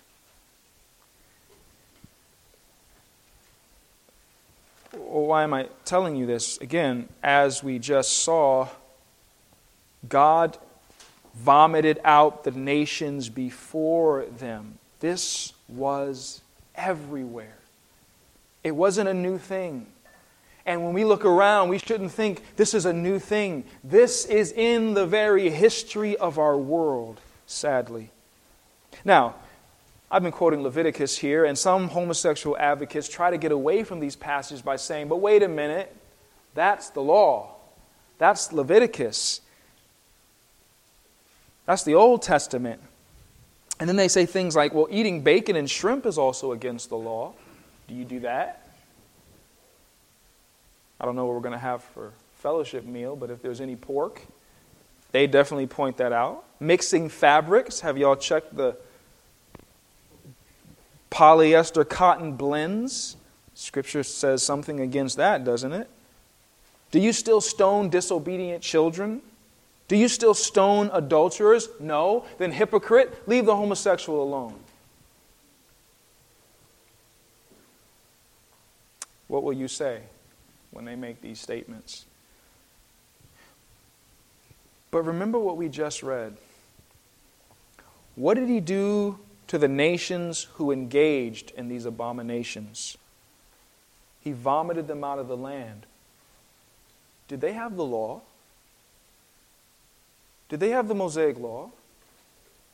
[4.93, 6.57] Why am I telling you this?
[6.57, 8.69] Again, as we just saw,
[10.07, 10.57] God
[11.35, 14.77] vomited out the nations before them.
[14.99, 16.41] This was
[16.75, 17.57] everywhere.
[18.63, 19.87] It wasn't a new thing.
[20.65, 23.63] And when we look around, we shouldn't think this is a new thing.
[23.83, 28.11] This is in the very history of our world, sadly.
[29.03, 29.35] Now,
[30.11, 34.15] I've been quoting Leviticus here, and some homosexual advocates try to get away from these
[34.15, 35.95] passages by saying, but wait a minute,
[36.53, 37.55] that's the law.
[38.17, 39.41] That's Leviticus.
[41.69, 42.81] That's the Old Testament.
[43.79, 46.97] And then they say things like, well, eating bacon and shrimp is also against the
[46.97, 47.33] law.
[47.87, 48.67] Do you do that?
[50.99, 53.75] I don't know what we're going to have for fellowship meal, but if there's any
[53.75, 54.19] pork,
[55.11, 56.43] they definitely point that out.
[56.59, 58.75] Mixing fabrics, have y'all checked the
[61.11, 63.15] Polyester cotton blends.
[63.53, 65.87] Scripture says something against that, doesn't it?
[66.89, 69.21] Do you still stone disobedient children?
[69.89, 71.67] Do you still stone adulterers?
[71.79, 72.23] No.
[72.37, 74.53] Then, hypocrite, leave the homosexual alone.
[79.27, 80.01] What will you say
[80.71, 82.05] when they make these statements?
[84.91, 86.37] But remember what we just read.
[88.15, 89.17] What did he do
[89.47, 92.95] to the nations who engaged in these abominations?
[94.21, 95.87] He vomited them out of the land.
[97.27, 98.21] Did they have the law?
[100.49, 101.69] Did they have the Mosaic law?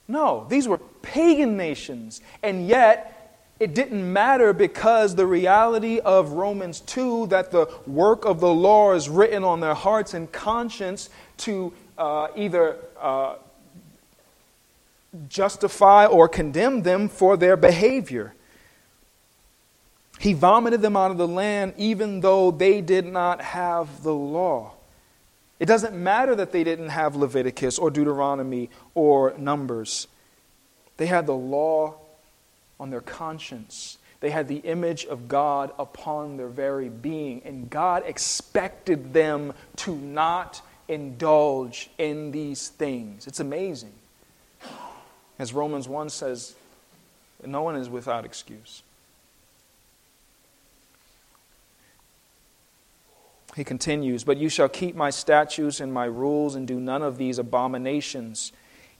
[0.07, 2.21] No, these were pagan nations.
[2.41, 3.11] And yet,
[3.59, 8.93] it didn't matter because the reality of Romans 2 that the work of the law
[8.93, 13.35] is written on their hearts and conscience to uh, either uh,
[15.29, 18.33] justify or condemn them for their behavior.
[20.19, 24.73] He vomited them out of the land even though they did not have the law.
[25.59, 30.07] It doesn't matter that they didn't have Leviticus or Deuteronomy or Numbers.
[30.97, 31.95] They had the law
[32.79, 33.97] on their conscience.
[34.19, 37.41] They had the image of God upon their very being.
[37.45, 43.27] And God expected them to not indulge in these things.
[43.27, 43.93] It's amazing.
[45.39, 46.55] As Romans 1 says,
[47.45, 48.83] no one is without excuse.
[53.55, 57.17] He continues, But you shall keep my statutes and my rules and do none of
[57.17, 58.51] these abominations,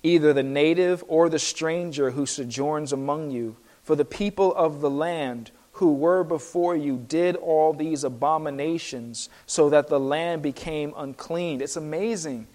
[0.01, 3.57] either the native or the stranger who sojourns among you.
[3.83, 9.69] For the people of the land who were before you did all these abominations, so
[9.69, 11.61] that the land became unclean.
[11.61, 12.47] It's amazing.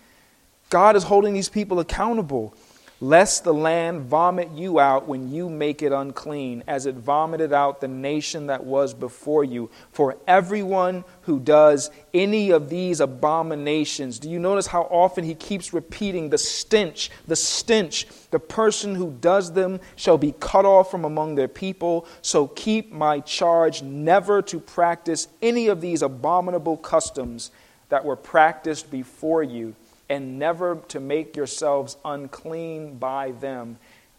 [0.71, 2.55] God is holding these people accountable
[3.01, 7.81] lest the land vomit you out when you make it unclean, as it vomited out
[7.81, 9.71] the nation that was before you.
[9.91, 15.73] For everyone who does any of these abominations, do you notice how often he keeps
[15.73, 18.07] repeating the stench, the stench?
[18.31, 22.07] The person who does them shall be cut off from among their people.
[22.21, 27.51] So keep my charge never to practice any of these abominable customs
[27.89, 29.75] that were practiced before you
[30.11, 33.79] and never to make yourselves unclean by them.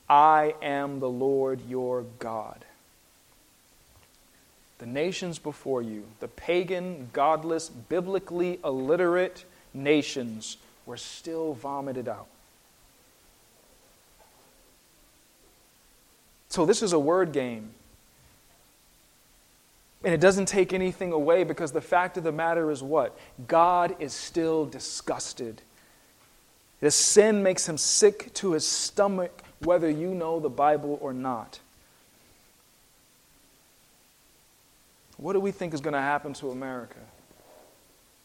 [0.09, 2.63] I am the Lord your God.
[4.79, 12.27] The nations before you, the pagan, godless, biblically illiterate nations, were still vomited out.
[16.49, 17.71] So, this is a word game.
[20.03, 23.17] And it doesn't take anything away because the fact of the matter is what?
[23.47, 25.61] God is still disgusted
[26.81, 31.59] this sin makes him sick to his stomach, whether you know the Bible or not.
[35.17, 36.97] What do we think is going to happen to America?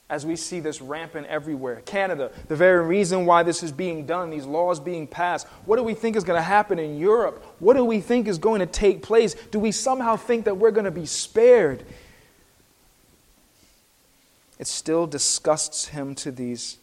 [0.08, 1.82] As we see this rampant everywhere.
[1.84, 5.46] Canada, the very reason why this is being done, these laws being passed.
[5.66, 7.44] What do we think is going to happen in Europe?
[7.58, 9.34] What do we think is going to take place?
[9.34, 11.84] Do we somehow think that we're going to be spared?
[14.58, 16.78] It still disgusts him to these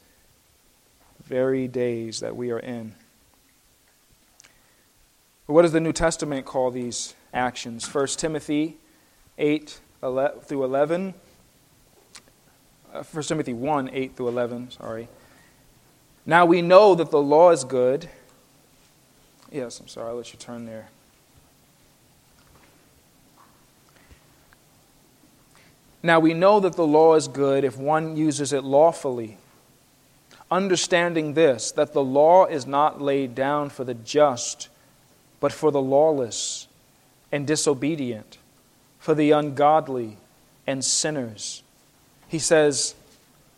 [1.26, 2.96] very days that we are in.
[5.46, 7.94] What does the New Testament call these actions?
[7.94, 8.78] 1 Timothy
[9.38, 11.14] 8 through 11.
[12.92, 15.08] 1 uh, Timothy 1 8 through 11, sorry.
[16.26, 18.10] Now we know that the law is good.
[19.52, 20.90] Yes, I'm sorry, I'll let you turn there.
[26.02, 29.38] Now we know that the law is good if one uses it lawfully
[30.54, 34.70] understanding this that the law is not laid down for the just,
[35.40, 36.68] but for the lawless
[37.32, 38.38] and disobedient,
[39.00, 40.18] for the ungodly
[40.68, 41.64] and sinners.
[42.28, 42.94] He says,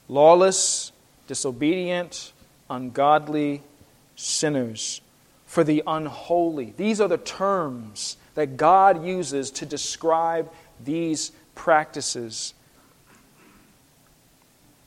[0.08, 0.94] lawless,
[1.28, 2.32] disobedient,
[2.70, 3.62] ungodly,
[4.16, 5.02] sinners,
[5.46, 6.74] for the unholy.
[6.78, 10.50] These are the terms that God uses to describe
[10.84, 12.54] these practices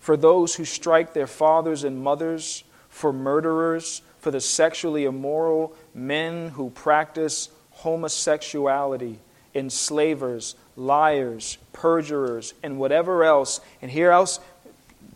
[0.09, 6.49] for those who strike their fathers and mothers, for murderers, for the sexually immoral, men
[6.49, 9.19] who practice homosexuality,
[9.55, 13.61] enslavers, liars, perjurers, and whatever else.
[13.83, 14.41] And here else,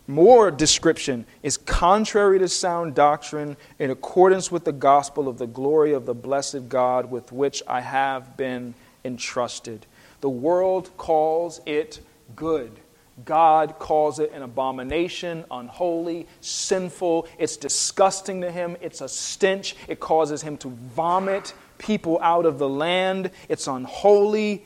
[0.05, 5.93] more description is contrary to sound doctrine in accordance with the gospel of the glory
[5.93, 9.87] of the blessed God with which I have been entrusted.
[10.21, 11.99] The world calls it
[12.35, 12.79] good.
[13.25, 17.27] God calls it an abomination, unholy, sinful.
[17.37, 18.75] It's disgusting to him.
[18.81, 19.75] It's a stench.
[19.87, 23.29] It causes him to vomit people out of the land.
[23.49, 24.65] It's unholy.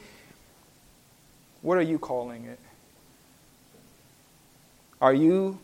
[1.61, 2.59] What are you calling it?
[5.01, 5.59] Are you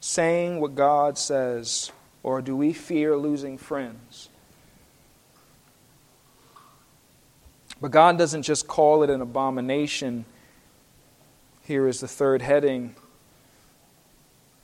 [0.00, 1.90] saying what God says,
[2.22, 4.28] or do we fear losing friends?
[7.80, 10.24] But God doesn't just call it an abomination
[11.68, 12.94] here is the third heading,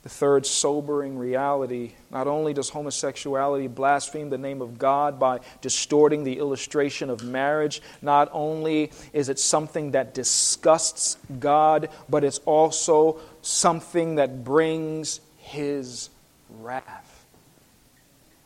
[0.01, 1.91] the third sobering reality.
[2.09, 7.83] Not only does homosexuality blaspheme the name of God by distorting the illustration of marriage,
[8.01, 16.09] not only is it something that disgusts God, but it's also something that brings His
[16.49, 17.27] wrath.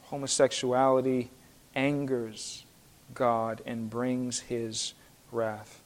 [0.07, 1.31] Homosexuality
[1.75, 2.65] angers
[3.13, 4.95] God and brings His
[5.31, 5.78] wrath.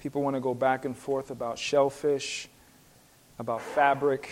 [0.00, 2.48] People want to go back and forth about shellfish,
[3.38, 4.30] about fabric.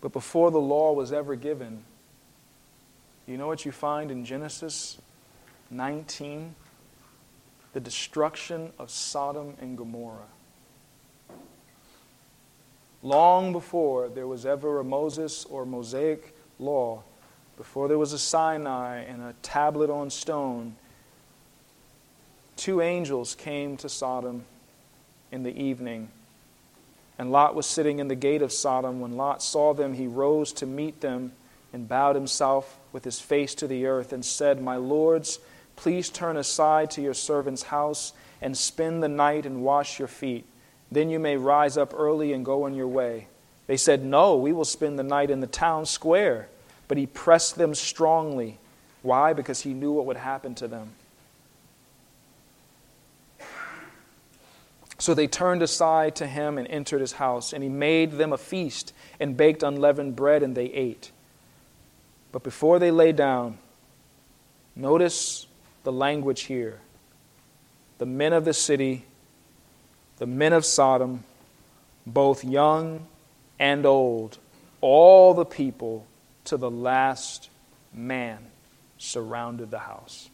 [0.00, 1.84] But before the law was ever given,
[3.26, 4.96] you know what you find in Genesis
[5.70, 6.54] 19?
[7.74, 10.28] The destruction of Sodom and Gomorrah.
[13.02, 17.02] Long before there was ever a Moses or Mosaic law,
[17.58, 20.76] before there was a Sinai and a tablet on stone,
[22.58, 24.44] two angels came to Sodom
[25.32, 26.08] in the evening.
[27.18, 29.00] And Lot was sitting in the gate of Sodom.
[29.00, 31.32] When Lot saw them, he rose to meet them
[31.72, 35.38] and bowed himself with his face to the earth and said, My lords,
[35.76, 40.44] please turn aside to your servant's house and spend the night and wash your feet.
[40.90, 43.26] Then you may rise up early and go on your way.
[43.66, 46.48] They said, No, we will spend the night in the town square.
[46.86, 48.58] But he pressed them strongly.
[49.02, 49.32] Why?
[49.32, 50.90] Because he knew what would happen to them.
[54.98, 58.38] So they turned aside to him and entered his house, and he made them a
[58.38, 61.12] feast and baked unleavened bread, and they ate.
[62.32, 63.58] But before they lay down,
[64.74, 65.46] notice
[65.84, 66.80] the language here.
[67.98, 69.04] The men of the city,
[70.18, 71.24] the men of Sodom,
[72.06, 73.06] both young
[73.58, 74.38] and old,
[74.80, 76.06] all the people
[76.44, 77.50] to the last
[77.92, 78.38] man
[78.98, 80.30] surrounded the house.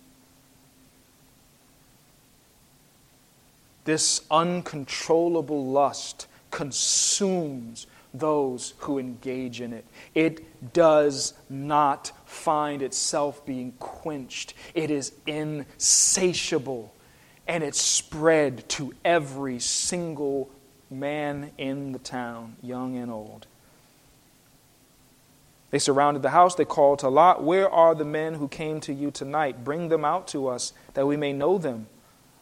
[3.84, 9.84] This uncontrollable lust consumes those who engage in it.
[10.14, 16.94] It does not find itself being quenched, it is insatiable,
[17.46, 20.50] and it's spread to every single
[20.90, 23.46] man in the town, young and old.
[25.70, 26.54] They surrounded the house.
[26.54, 29.64] They called to Lot, Where are the men who came to you tonight?
[29.64, 31.88] Bring them out to us, that we may know them.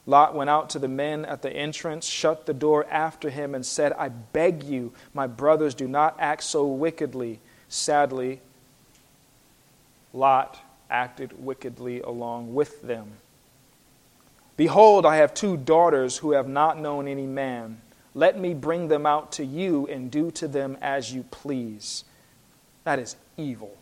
[0.05, 3.65] Lot went out to the men at the entrance, shut the door after him, and
[3.65, 7.39] said, I beg you, my brothers, do not act so wickedly.
[7.69, 8.41] Sadly,
[10.13, 10.59] Lot
[10.91, 13.13] acted wickedly along with them.
[14.57, 17.81] Behold, I have two daughters who have not known any man.
[18.15, 22.05] Let me bring them out to you and do to them as you please.
[22.85, 23.75] That is evil.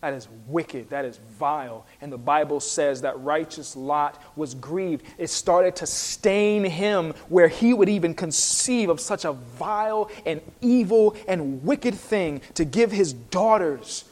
[0.00, 0.90] That is wicked.
[0.90, 1.84] That is vile.
[2.00, 5.04] And the Bible says that righteous Lot was grieved.
[5.18, 10.40] It started to stain him where he would even conceive of such a vile and
[10.60, 14.04] evil and wicked thing to give his daughters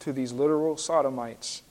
[0.00, 1.62] to these literal sodomites.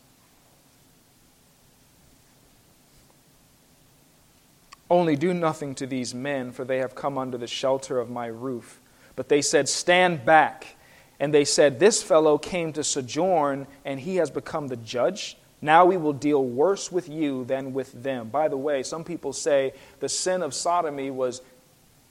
[4.90, 8.28] Only do nothing to these men, for they have come under the shelter of my
[8.28, 8.80] roof.
[9.16, 10.75] But they said, Stand back
[11.20, 15.38] and they said, This fellow came to sojourn, and he has become the judge.
[15.62, 18.30] Now we will deal worse with you than with them.
[18.30, 21.42] By the way, some people say the sin of sodomy was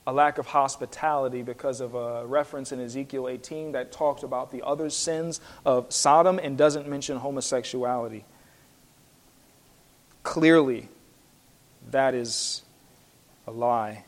[0.07, 4.63] a lack of hospitality because of a reference in Ezekiel 18 that talked about the
[4.63, 8.25] other sins of Sodom and doesn't mention homosexuality.
[10.23, 10.89] Clearly,
[11.91, 12.63] that is
[13.47, 14.05] a lie.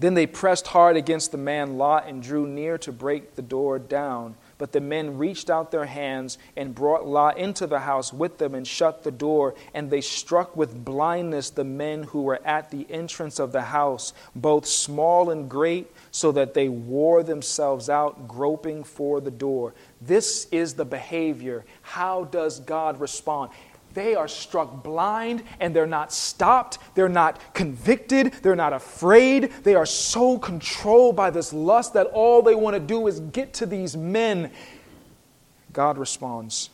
[0.00, 3.78] Then they pressed hard against the man Lot and drew near to break the door
[3.80, 4.36] down.
[4.56, 8.54] But the men reached out their hands and brought Lot into the house with them
[8.54, 9.54] and shut the door.
[9.74, 14.12] And they struck with blindness the men who were at the entrance of the house,
[14.36, 19.74] both small and great, so that they wore themselves out, groping for the door.
[20.00, 21.64] This is the behavior.
[21.82, 23.50] How does God respond?
[23.94, 26.78] They are struck blind and they're not stopped.
[26.94, 28.32] They're not convicted.
[28.42, 29.52] They're not afraid.
[29.64, 33.54] They are so controlled by this lust that all they want to do is get
[33.54, 34.50] to these men.
[35.72, 36.70] God responds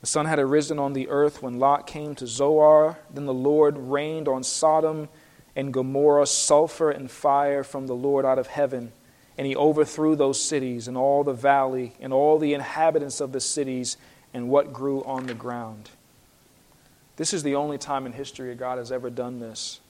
[0.00, 2.98] The sun had arisen on the earth when Lot came to Zoar.
[3.12, 5.08] Then the Lord rained on Sodom
[5.56, 8.92] and Gomorrah sulfur and fire from the Lord out of heaven.
[9.38, 13.40] And he overthrew those cities and all the valley and all the inhabitants of the
[13.40, 13.96] cities
[14.34, 15.90] and what grew on the ground.
[17.16, 19.80] This is the only time in history God has ever done this.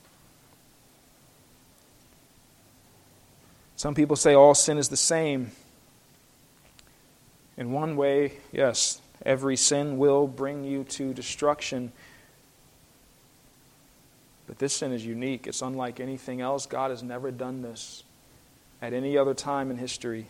[3.77, 5.53] Some people say all sin is the same.
[7.57, 11.93] In one way, yes, every sin will bring you to destruction.
[14.47, 15.47] But this sin is unique.
[15.47, 16.67] It's unlike anything else.
[16.67, 18.05] God has never done this
[18.81, 20.27] at any other time in history.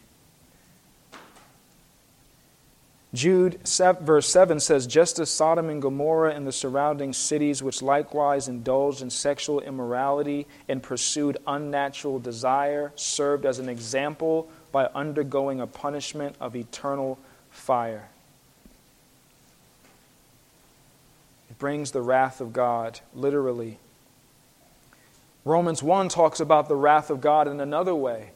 [3.15, 8.49] Jude verse 7 says, Just as Sodom and Gomorrah and the surrounding cities, which likewise
[8.49, 15.67] indulged in sexual immorality and pursued unnatural desire, served as an example by undergoing a
[15.67, 17.19] punishment of eternal
[17.51, 18.09] fire.
[21.51, 23.79] It brings the wrath of God, literally.
[25.45, 28.31] Romans 1 talks about the wrath of God in another way,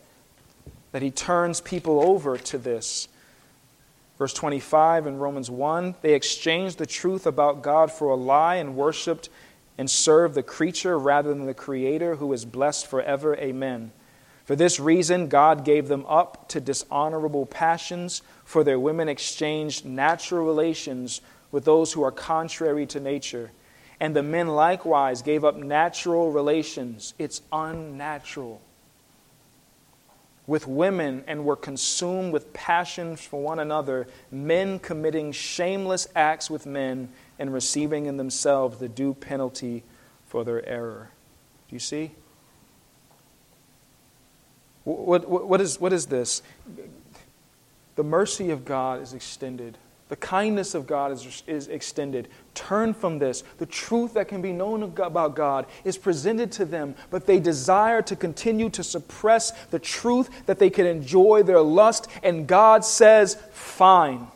[0.93, 3.09] that he turns people over to this.
[4.19, 8.77] Verse 25 in Romans 1 they exchanged the truth about God for a lie and
[8.77, 9.29] worshiped
[9.79, 13.37] and served the creature rather than the Creator who is blessed forever.
[13.37, 13.93] Amen.
[14.47, 20.47] For this reason, God gave them up to dishonorable passions, for their women exchanged natural
[20.47, 23.51] relations with those who are contrary to nature.
[23.99, 27.12] And the men likewise gave up natural relations.
[27.19, 28.62] It's unnatural
[30.47, 36.66] with women and were consumed with passion for one another, men committing shameless acts with
[36.66, 39.82] men and receiving in themselves the due penalty
[40.26, 41.11] for their error.
[41.68, 42.12] Do you see?
[44.84, 46.42] What, what, what, is, what is this?
[47.97, 49.78] The mercy of God is extended
[50.09, 52.28] the kindness of God is, is extended.
[52.54, 53.42] Turn from this.
[53.59, 58.02] The truth that can be known about God is presented to them, but they desire
[58.02, 62.09] to continue to suppress the truth that they can enjoy their lust.
[62.22, 64.28] And God says, Fine,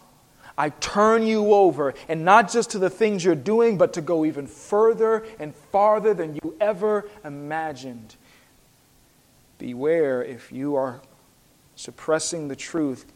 [0.59, 4.25] I turn you over, and not just to the things you're doing, but to go
[4.25, 8.17] even further and farther than you ever imagined.
[9.59, 11.01] Beware if you are
[11.77, 13.07] suppressing the truth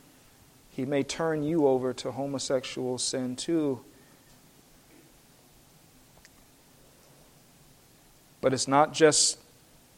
[0.75, 3.81] he may turn you over to homosexual sin too.
[8.41, 9.39] But it's not just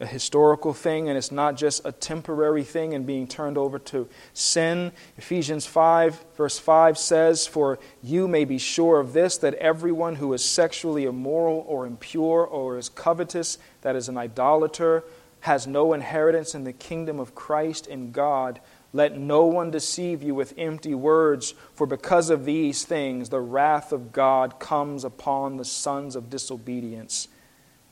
[0.01, 4.07] a historical thing and it's not just a temporary thing and being turned over to
[4.35, 4.93] sin.
[5.17, 10.35] Ephesians 5, verse 5 says, For you may be sure of this, that everyone who
[10.35, 15.05] is sexually immoral or impure or is covetous, that is an idolater,
[15.41, 18.61] has no inheritance in the kingdom of Christ and God.
[18.97, 23.93] Let no one deceive you with empty words, for because of these things the wrath
[23.93, 27.29] of God comes upon the sons of disobedience.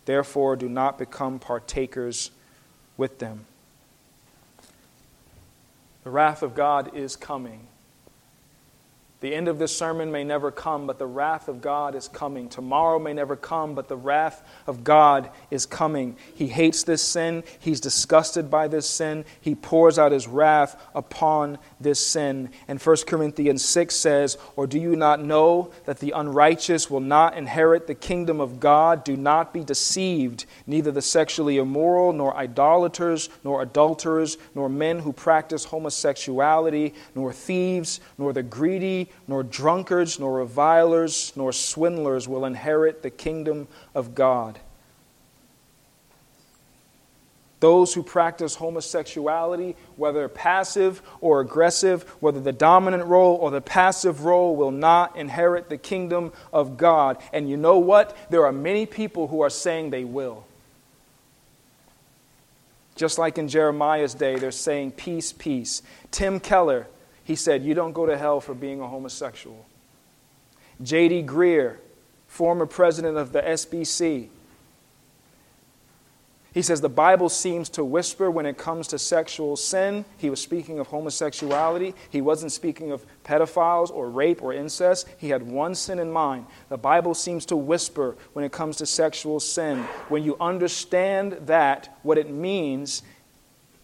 [0.06, 2.30] Therefore, do not become partakers
[2.96, 3.44] with them.
[6.04, 7.66] The wrath of God is coming.
[9.24, 12.46] The end of this sermon may never come, but the wrath of God is coming.
[12.46, 16.18] Tomorrow may never come, but the wrath of God is coming.
[16.34, 17.42] He hates this sin.
[17.58, 19.24] He's disgusted by this sin.
[19.40, 22.50] He pours out his wrath upon this sin.
[22.68, 27.34] And 1 Corinthians 6 says, Or do you not know that the unrighteous will not
[27.34, 29.04] inherit the kingdom of God?
[29.04, 30.44] Do not be deceived.
[30.66, 38.00] Neither the sexually immoral, nor idolaters, nor adulterers, nor men who practice homosexuality, nor thieves,
[38.18, 44.58] nor the greedy nor drunkards, nor revilers, nor swindlers will inherit the kingdom of God.
[47.60, 54.26] Those who practice homosexuality, whether passive or aggressive, whether the dominant role or the passive
[54.26, 57.16] role, will not inherit the kingdom of God.
[57.32, 58.14] And you know what?
[58.28, 60.44] There are many people who are saying they will.
[62.96, 65.80] Just like in Jeremiah's day, they're saying, Peace, peace.
[66.10, 66.86] Tim Keller,
[67.24, 69.66] he said, You don't go to hell for being a homosexual.
[70.82, 71.24] J.D.
[71.24, 71.76] Greear,
[72.26, 74.28] former president of the SBC,
[76.54, 80.04] he says the Bible seems to whisper when it comes to sexual sin.
[80.18, 81.94] He was speaking of homosexuality.
[82.10, 85.08] He wasn't speaking of pedophiles or rape or incest.
[85.18, 86.46] He had one sin in mind.
[86.68, 89.78] The Bible seems to whisper when it comes to sexual sin.
[90.08, 93.02] When you understand that, what it means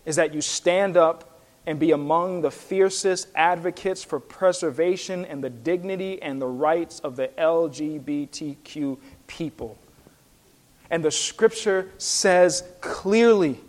[0.07, 1.30] is that you stand up
[1.67, 7.17] and be among the fiercest advocates for preservation and the dignity and the rights of
[7.17, 9.79] the LGBTQ people.
[10.91, 13.61] And the scripture says clearly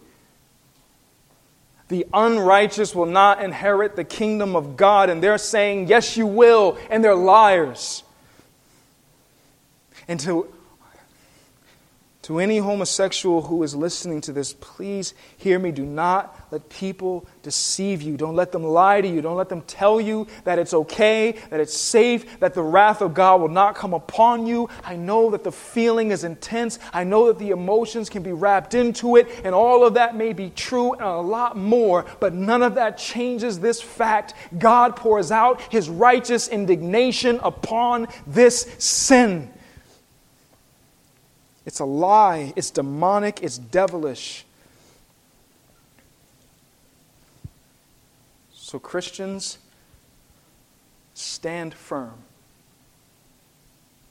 [1.92, 5.10] the unrighteous will not inherit the kingdom of God.
[5.10, 6.78] And they're saying, yes, you will.
[6.90, 8.04] And they're liars.
[10.08, 10.52] And to
[12.24, 15.72] to any homosexual who is listening to this, please hear me.
[15.72, 18.16] Do not let people deceive you.
[18.16, 19.22] Don't let them lie to you.
[19.22, 23.16] Don't let them tell you that it's okay, that it's safe, that the wrath of
[23.16, 24.70] God will not come upon you.
[24.84, 26.78] I know that the feeling is intense.
[26.94, 30.34] I know that the emotions can be wrapped into it, and all of that may
[30.34, 34.36] be true and a lot more, but none of that changes this fact.
[34.60, 39.52] God pours out his righteous indignation upon this sin.
[41.66, 44.46] It's a lie, it's demonic, it's devilish.
[48.54, 49.58] So, Christians,
[51.14, 52.14] stand firm.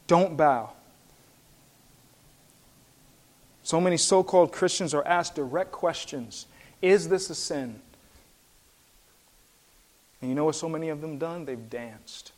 [0.06, 0.72] Don't bow.
[3.62, 6.46] So many so called Christians are asked direct questions
[6.82, 7.80] Is this a sin?
[10.20, 11.44] And you know what so many of them done?
[11.44, 12.32] They've danced.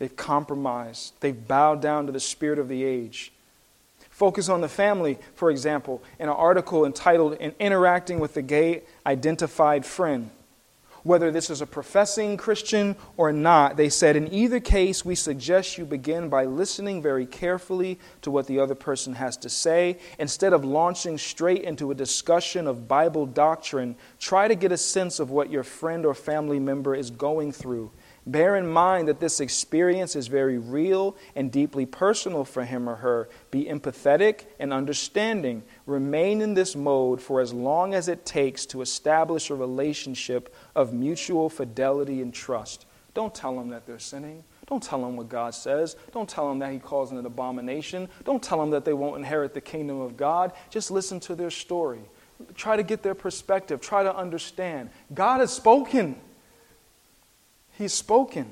[0.00, 1.12] They've compromised.
[1.20, 3.32] They've bowed down to the spirit of the age.
[4.08, 8.82] Focus on the family, for example, in an article entitled In Interacting with the Gay
[9.06, 10.30] Identified Friend.
[11.02, 15.76] Whether this is a professing Christian or not, they said, in either case, we suggest
[15.76, 19.98] you begin by listening very carefully to what the other person has to say.
[20.18, 25.20] Instead of launching straight into a discussion of Bible doctrine, try to get a sense
[25.20, 27.90] of what your friend or family member is going through
[28.30, 32.96] Bear in mind that this experience is very real and deeply personal for him or
[32.96, 33.28] her.
[33.50, 35.64] Be empathetic and understanding.
[35.84, 40.92] Remain in this mode for as long as it takes to establish a relationship of
[40.92, 42.86] mutual fidelity and trust.
[43.14, 44.44] Don't tell them that they're sinning.
[44.68, 45.96] Don't tell them what God says.
[46.12, 48.08] Don't tell them that He calls them an abomination.
[48.22, 50.52] Don't tell them that they won't inherit the kingdom of God.
[50.70, 52.02] Just listen to their story.
[52.54, 53.80] Try to get their perspective.
[53.80, 54.90] Try to understand.
[55.12, 56.20] God has spoken.
[57.80, 58.44] He's spoken.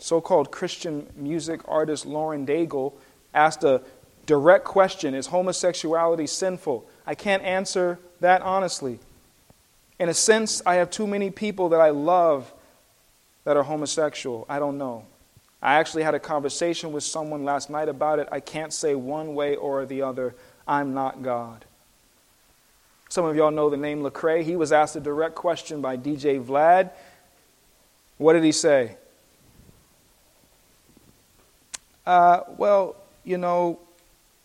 [0.00, 2.94] So called Christian music artist Lauren Daigle
[3.32, 3.80] asked a
[4.26, 6.84] direct question Is homosexuality sinful?
[7.06, 8.98] I can't answer that honestly.
[10.00, 12.52] In a sense, I have too many people that I love
[13.44, 14.46] that are homosexual.
[14.48, 15.04] I don't know.
[15.62, 18.28] I actually had a conversation with someone last night about it.
[18.32, 20.34] I can't say one way or the other.
[20.66, 21.66] I'm not God.
[23.10, 24.44] Some of y'all know the name Lecrae.
[24.44, 26.90] He was asked a direct question by DJ Vlad.
[28.18, 28.96] What did he say?
[32.06, 32.94] Uh, well,
[33.24, 33.80] you know,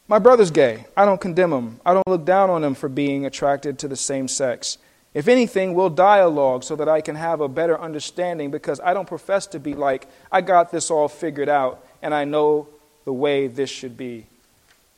[0.08, 0.88] my brother's gay.
[0.98, 1.80] I don't condemn him.
[1.86, 4.80] I don't look down on him for being attracted to the same sex.
[5.14, 9.08] If anything, we'll dialogue so that I can have a better understanding because I don't
[9.08, 12.68] profess to be like, I got this all figured out and I know
[13.06, 14.26] the way this should be.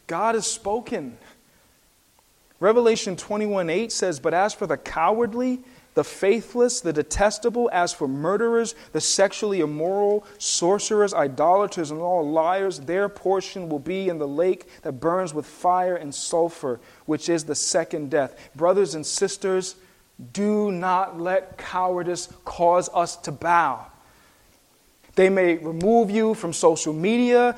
[0.08, 1.18] God has spoken.
[2.60, 5.60] Revelation 21 8 says, But as for the cowardly,
[5.94, 12.82] the faithless, the detestable, as for murderers, the sexually immoral, sorcerers, idolaters, and all liars,
[12.82, 17.46] their portion will be in the lake that burns with fire and sulfur, which is
[17.46, 18.50] the second death.
[18.56, 19.76] Brothers and sisters,
[20.34, 23.88] do not let cowardice cause us to bow.
[25.16, 27.58] They may remove you from social media.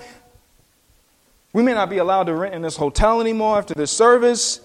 [1.52, 4.62] We may not be allowed to rent in this hotel anymore after this service.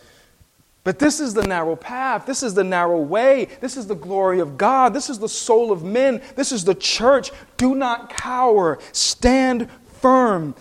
[0.85, 2.26] But this is the narrow path.
[2.26, 3.49] This is the narrow way.
[3.62, 4.93] This is the glory of God.
[4.93, 6.20] This is the soul of men.
[6.37, 7.32] This is the church.
[7.57, 8.78] Do not cower.
[8.93, 9.70] Stand
[10.03, 10.55] firm.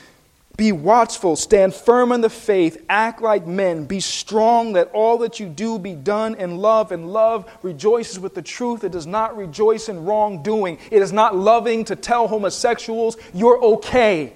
[0.55, 1.35] Be watchful.
[1.35, 2.85] Stand firm in the faith.
[2.87, 3.83] Act like men.
[3.83, 4.71] Be strong.
[4.71, 6.93] Let all that you do be done in love.
[6.93, 8.85] And love rejoices with the truth.
[8.85, 10.77] It does not rejoice in wrongdoing.
[10.89, 14.33] It is not loving to tell homosexuals, you're okay.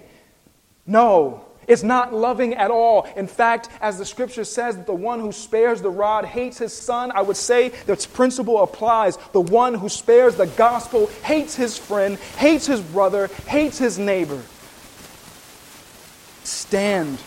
[0.86, 1.47] No.
[1.68, 3.08] It's not loving at all.
[3.16, 7.12] In fact, as the scripture says, the one who spares the rod hates his son,
[7.14, 9.18] I would say this principle applies.
[9.34, 14.42] The one who spares the gospel hates his friend, hates his brother, hates his neighbor.
[16.44, 17.20] Stand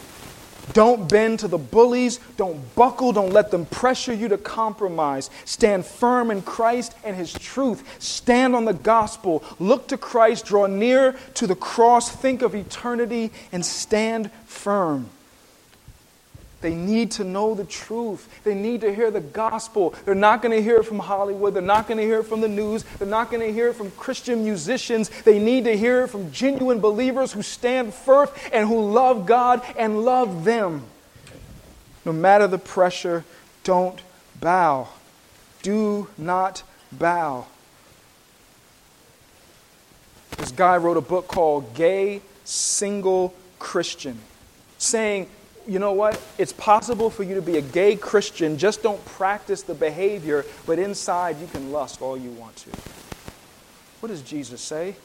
[0.72, 2.20] don't bend to the bullies.
[2.36, 3.12] Don't buckle.
[3.12, 5.30] Don't let them pressure you to compromise.
[5.44, 8.02] Stand firm in Christ and His truth.
[8.02, 9.42] Stand on the gospel.
[9.58, 10.46] Look to Christ.
[10.46, 12.10] Draw near to the cross.
[12.10, 15.10] Think of eternity and stand firm.
[16.60, 18.28] They need to know the truth.
[18.44, 19.94] They need to hear the gospel.
[20.04, 21.54] They're not going to hear it from Hollywood.
[21.54, 22.84] They're not going to hear it from the news.
[22.98, 25.08] They're not going to hear it from Christian musicians.
[25.22, 29.62] They need to hear it from genuine believers who stand firm and who love God
[29.78, 30.84] and love them.
[32.04, 33.24] No matter the pressure,
[33.64, 34.00] don't
[34.40, 34.88] bow.
[35.62, 37.46] Do not bow.
[40.36, 44.18] This guy wrote a book called Gay Single Christian,
[44.78, 45.28] saying,
[45.70, 46.20] you know what?
[46.36, 50.80] It's possible for you to be a gay Christian, just don't practice the behavior, but
[50.80, 52.70] inside you can lust all you want to.
[54.00, 54.96] What does Jesus say?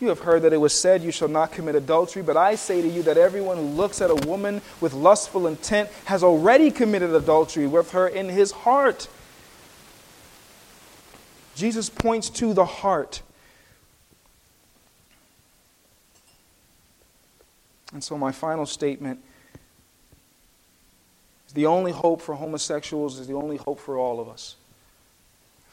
[0.00, 2.22] You have heard that it was said, You shall not commit adultery.
[2.22, 5.90] But I say to you that everyone who looks at a woman with lustful intent
[6.06, 9.08] has already committed adultery with her in his heart.
[11.54, 13.20] Jesus points to the heart.
[17.92, 19.20] And so, my final statement
[21.54, 24.56] the only hope for homosexuals is the only hope for all of us.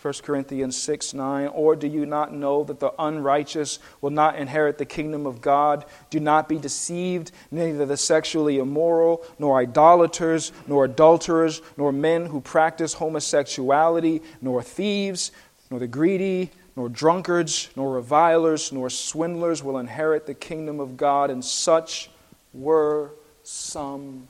[0.02, 1.48] 1 Corinthians 6 9.
[1.48, 5.84] Or do you not know that the unrighteous will not inherit the kingdom of God?
[6.10, 12.40] Do not be deceived, neither the sexually immoral, nor idolaters, nor adulterers, nor men who
[12.40, 15.34] practice homosexuality, nor thieves,
[15.70, 21.30] nor the greedy, nor drunkards, nor revilers, nor swindlers will inherit the kingdom of God,
[21.30, 22.10] and such
[22.54, 23.12] were
[23.44, 24.30] some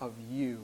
[0.00, 0.60] of you.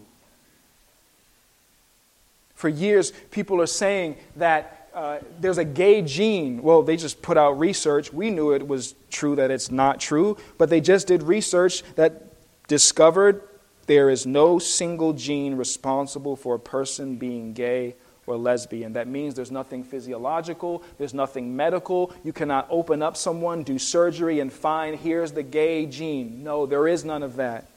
[2.56, 6.62] For years, people are saying that uh, there's a gay gene.
[6.62, 8.12] Well, they just put out research.
[8.12, 12.32] We knew it was true that it's not true, but they just did research that
[12.66, 13.42] discovered
[13.86, 17.94] there is no single gene responsible for a person being gay
[18.26, 18.94] or lesbian.
[18.94, 22.12] That means there's nothing physiological, there's nothing medical.
[22.24, 26.42] You cannot open up someone, do surgery, and find here's the gay gene.
[26.42, 27.70] No, there is none of that.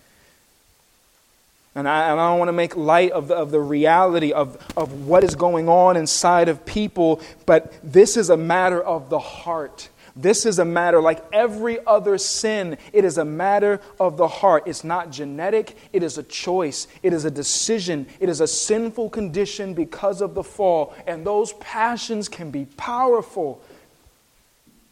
[1.75, 4.57] And I, and I don't want to make light of the, of the reality of,
[4.75, 9.19] of what is going on inside of people, but this is a matter of the
[9.19, 9.89] heart.
[10.15, 12.77] This is a matter like every other sin.
[12.91, 14.63] It is a matter of the heart.
[14.65, 19.11] It's not genetic, it is a choice, it is a decision, it is a sinful
[19.11, 20.93] condition because of the fall.
[21.07, 23.61] And those passions can be powerful.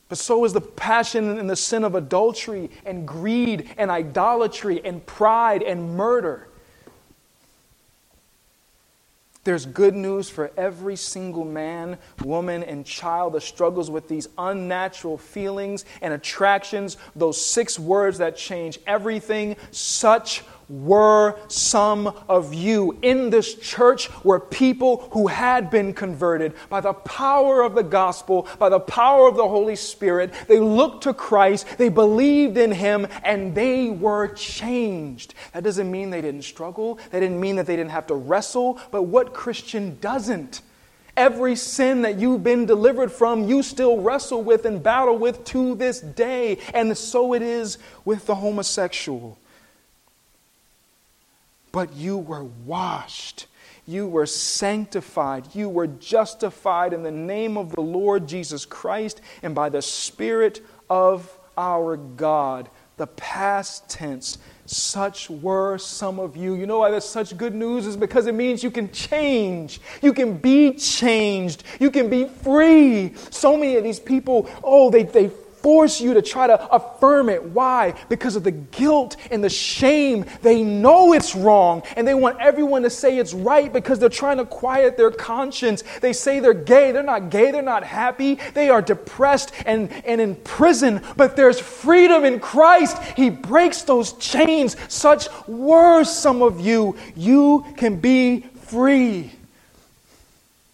[0.10, 5.06] But so is the passion and the sin of adultery and greed and idolatry and
[5.06, 6.48] pride and murder.
[9.48, 15.18] There's good news for every single man, woman, and child that struggles with these unnatural
[15.18, 19.56] feelings and attractions, those six words that change everything.
[19.72, 22.98] Such were some of you.
[23.02, 28.48] In this church were people who had been converted by the power of the gospel,
[28.60, 30.34] by the power of the Holy Spirit.
[30.48, 35.34] They looked to Christ, they believed in Him, and they were changed.
[35.54, 38.80] That doesn't mean they didn't struggle, that didn't mean that they didn't have to wrestle,
[38.92, 40.62] but what Christian doesn't?
[41.16, 45.74] Every sin that you've been delivered from, you still wrestle with and battle with to
[45.74, 46.60] this day.
[46.76, 49.40] And so it is with the homosexual
[51.78, 53.46] but you were washed.
[53.86, 55.54] You were sanctified.
[55.54, 60.66] You were justified in the name of the Lord Jesus Christ and by the Spirit
[60.90, 62.72] of our God.
[62.98, 64.40] The past tense.
[64.66, 66.56] Such were some of you.
[66.56, 67.86] You know why that's such good news?
[67.86, 69.80] Is because it means you can change.
[70.02, 71.64] You can be changed.
[71.80, 73.14] You can be free.
[73.30, 75.30] So many of these people, oh, they, they
[75.68, 77.44] force you to try to affirm it.
[77.44, 77.94] Why?
[78.08, 80.24] Because of the guilt and the shame.
[80.42, 84.38] They know it's wrong and they want everyone to say it's right because they're trying
[84.38, 85.84] to quiet their conscience.
[86.00, 86.94] They say they're gay.
[86.94, 87.52] They're not gay.
[87.52, 88.36] They're not happy.
[88.54, 91.02] They are depressed and, and in prison.
[91.18, 92.98] But there's freedom in Christ.
[93.18, 94.78] He breaks those chains.
[94.88, 96.96] Such were some of you.
[97.14, 99.37] You can be free.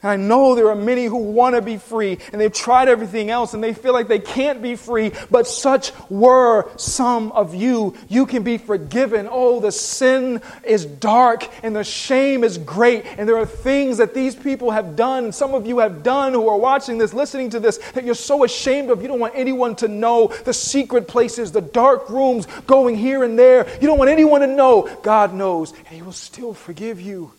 [0.04, 3.30] And I know there are many who want to be free and they've tried everything
[3.30, 7.96] else and they feel like they can't be free, but such were some of you.
[8.10, 9.30] You can be forgiven.
[9.32, 13.06] Oh, the sin is dark and the shame is great.
[13.18, 16.50] And there are things that these people have done, some of you have done who
[16.50, 19.02] are watching this, listening to this, that you're so ashamed of.
[19.02, 23.40] You don't want anyone to know the secret places, the dark rooms going here and
[23.40, 23.66] there.
[23.80, 24.94] You don't want anyone to know.
[25.02, 27.32] God knows, and He will still forgive you.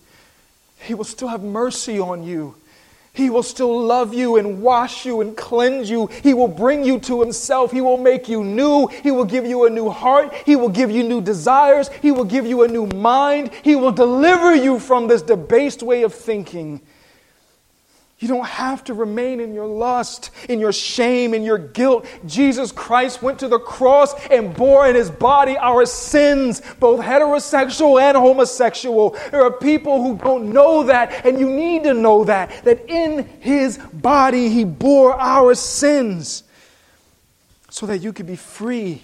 [0.84, 2.54] He will still have mercy on you.
[3.14, 6.08] He will still love you and wash you and cleanse you.
[6.08, 7.70] He will bring you to Himself.
[7.70, 8.88] He will make you new.
[8.88, 10.34] He will give you a new heart.
[10.44, 11.88] He will give you new desires.
[12.02, 13.52] He will give you a new mind.
[13.62, 16.80] He will deliver you from this debased way of thinking.
[18.20, 22.06] You don't have to remain in your lust, in your shame, in your guilt.
[22.26, 28.00] Jesus Christ went to the cross and bore in his body our sins, both heterosexual
[28.00, 29.16] and homosexual.
[29.30, 33.26] There are people who don't know that, and you need to know that, that in
[33.40, 36.44] his body he bore our sins
[37.68, 39.02] so that you could be free.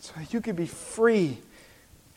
[0.00, 1.38] So that you could be free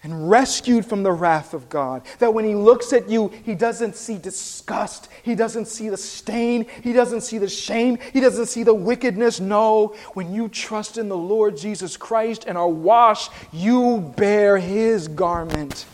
[0.03, 2.03] and rescued from the wrath of God.
[2.19, 6.65] That when He looks at you, He doesn't see disgust, He doesn't see the stain,
[6.83, 9.39] He doesn't see the shame, He doesn't see the wickedness.
[9.39, 15.07] No, when you trust in the Lord Jesus Christ and are washed, you bear His
[15.07, 15.85] garment.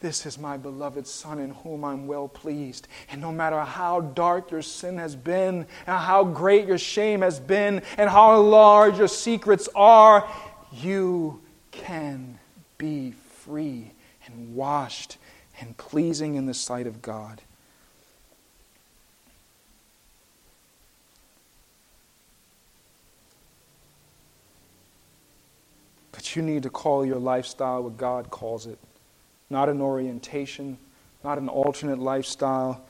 [0.00, 2.86] This is my beloved Son in whom I'm well pleased.
[3.10, 7.40] And no matter how dark your sin has been, and how great your shame has
[7.40, 10.28] been, and how large your secrets are,
[10.72, 11.40] you
[11.72, 12.37] can
[12.78, 13.90] be free
[14.26, 15.18] and washed
[15.60, 17.42] and pleasing in the sight of God.
[26.12, 28.78] But you need to call your lifestyle what God calls it
[29.50, 30.78] not an orientation,
[31.24, 32.82] not an alternate lifestyle.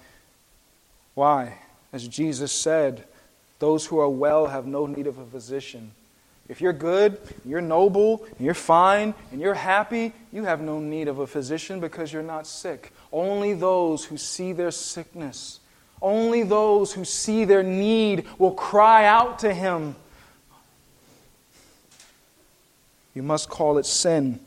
[1.14, 1.58] Why?
[1.92, 3.04] As Jesus said,
[3.58, 5.92] those who are well have no need of a physician.
[6.48, 11.18] If you're good, you're noble, you're fine, and you're happy, you have no need of
[11.18, 12.92] a physician because you're not sick.
[13.12, 15.60] Only those who see their sickness,
[16.00, 19.94] only those who see their need will cry out to him.
[23.14, 24.40] You must call it sin.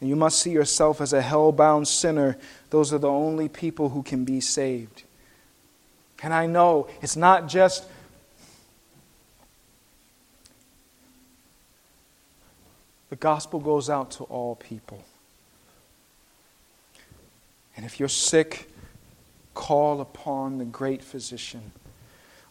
[0.00, 2.38] And you must see yourself as a hell bound sinner.
[2.70, 5.02] Those are the only people who can be saved.
[6.22, 7.84] And I know it's not just
[13.10, 15.04] The gospel goes out to all people.
[17.76, 18.70] And if you're sick,
[19.54, 21.72] call upon the great physician.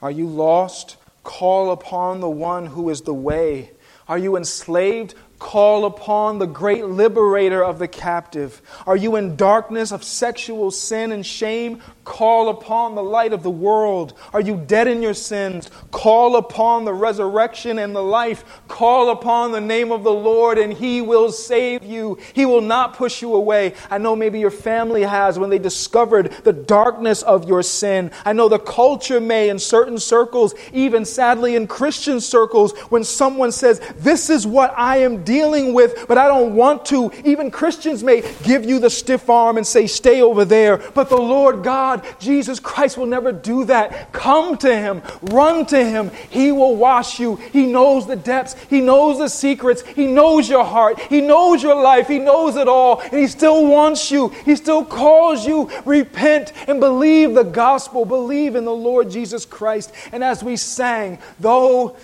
[0.01, 0.97] Are you lost?
[1.23, 3.71] Call upon the one who is the way.
[4.07, 5.15] Are you enslaved?
[5.39, 8.61] Call upon the great liberator of the captive.
[8.85, 11.81] Are you in darkness of sexual sin and shame?
[12.03, 14.15] Call upon the light of the world.
[14.33, 15.69] Are you dead in your sins?
[15.91, 18.43] Call upon the resurrection and the life.
[18.67, 22.17] Call upon the name of the Lord and he will save you.
[22.33, 23.75] He will not push you away.
[23.89, 28.11] I know maybe your family has when they discovered the darkness of your sin.
[28.25, 33.51] I know the culture may in certain circles, even sadly in Christian circles, when someone
[33.51, 37.11] says, This is what I am dealing with, but I don't want to.
[37.23, 40.77] Even Christians may give you the stiff arm and say, Stay over there.
[40.95, 44.11] But the Lord God, Jesus Christ, will never do that.
[44.11, 46.09] Come to Him, run to Him.
[46.31, 47.35] He will wash you.
[47.35, 51.79] He knows the depths, He knows the secrets, He knows your heart, He knows your
[51.79, 54.29] life, He knows it all, and He still wants you.
[54.29, 55.69] He still calls you.
[55.85, 59.91] Repent and believe the gospel, believe in the Lord Jesus Christ.
[60.11, 61.95] And as we sang, though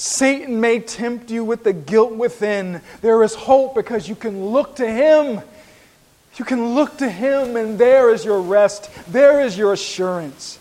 [0.00, 2.80] Satan may tempt you with the guilt within.
[3.02, 5.42] There is hope because you can look to him.
[6.36, 8.88] You can look to him, and there is your rest.
[9.08, 10.58] There is your assurance.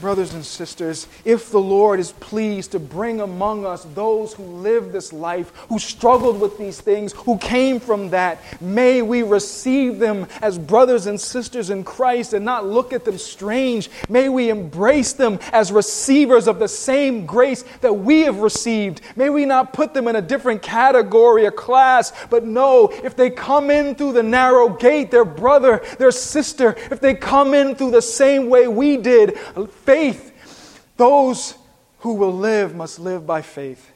[0.00, 4.90] Brothers and sisters, if the Lord is pleased to bring among us those who live
[4.90, 10.26] this life, who struggled with these things, who came from that, may we receive them
[10.40, 13.90] as brothers and sisters in Christ and not look at them strange.
[14.08, 19.02] May we embrace them as receivers of the same grace that we have received.
[19.14, 23.30] May we not put them in a different category or class, but know if they
[23.30, 27.90] come in through the narrow gate, they're brother, they're sister, if they come in through
[27.90, 29.38] the same way we did,
[29.84, 30.84] faith.
[30.96, 31.54] Those
[32.00, 33.92] who will live must live by faith.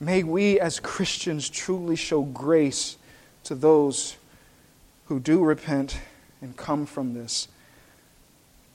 [0.00, 2.96] May we as Christians truly show grace
[3.44, 4.16] to those
[5.06, 5.98] who do repent
[6.40, 7.48] and come from this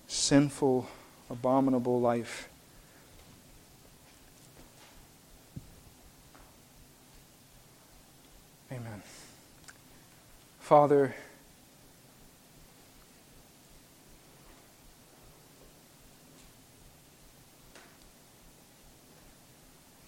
[0.08, 0.88] sinful,
[1.30, 2.50] abominable life.
[8.72, 9.02] Amen.
[10.60, 11.16] Father,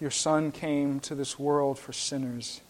[0.00, 2.60] Your Son came to this world for sinners.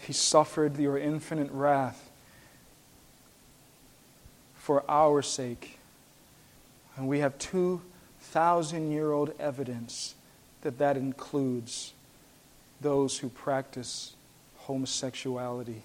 [0.00, 2.10] He suffered your infinite wrath
[4.54, 5.78] for our sake.
[6.96, 10.14] And we have 2,000 year old evidence
[10.62, 11.92] that that includes
[12.80, 14.14] those who practice
[14.58, 15.82] homosexuality.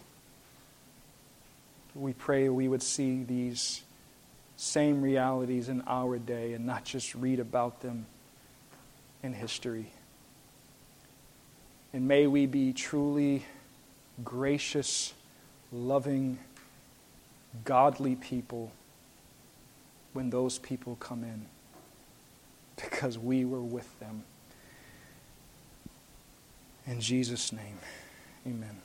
[1.95, 3.81] We pray we would see these
[4.57, 8.05] same realities in our day and not just read about them
[9.23, 9.91] in history.
[11.93, 13.45] And may we be truly
[14.23, 15.13] gracious,
[15.71, 16.39] loving,
[17.63, 18.71] godly people
[20.13, 21.45] when those people come in,
[22.75, 24.23] because we were with them.
[26.85, 27.77] In Jesus' name,
[28.45, 28.81] amen.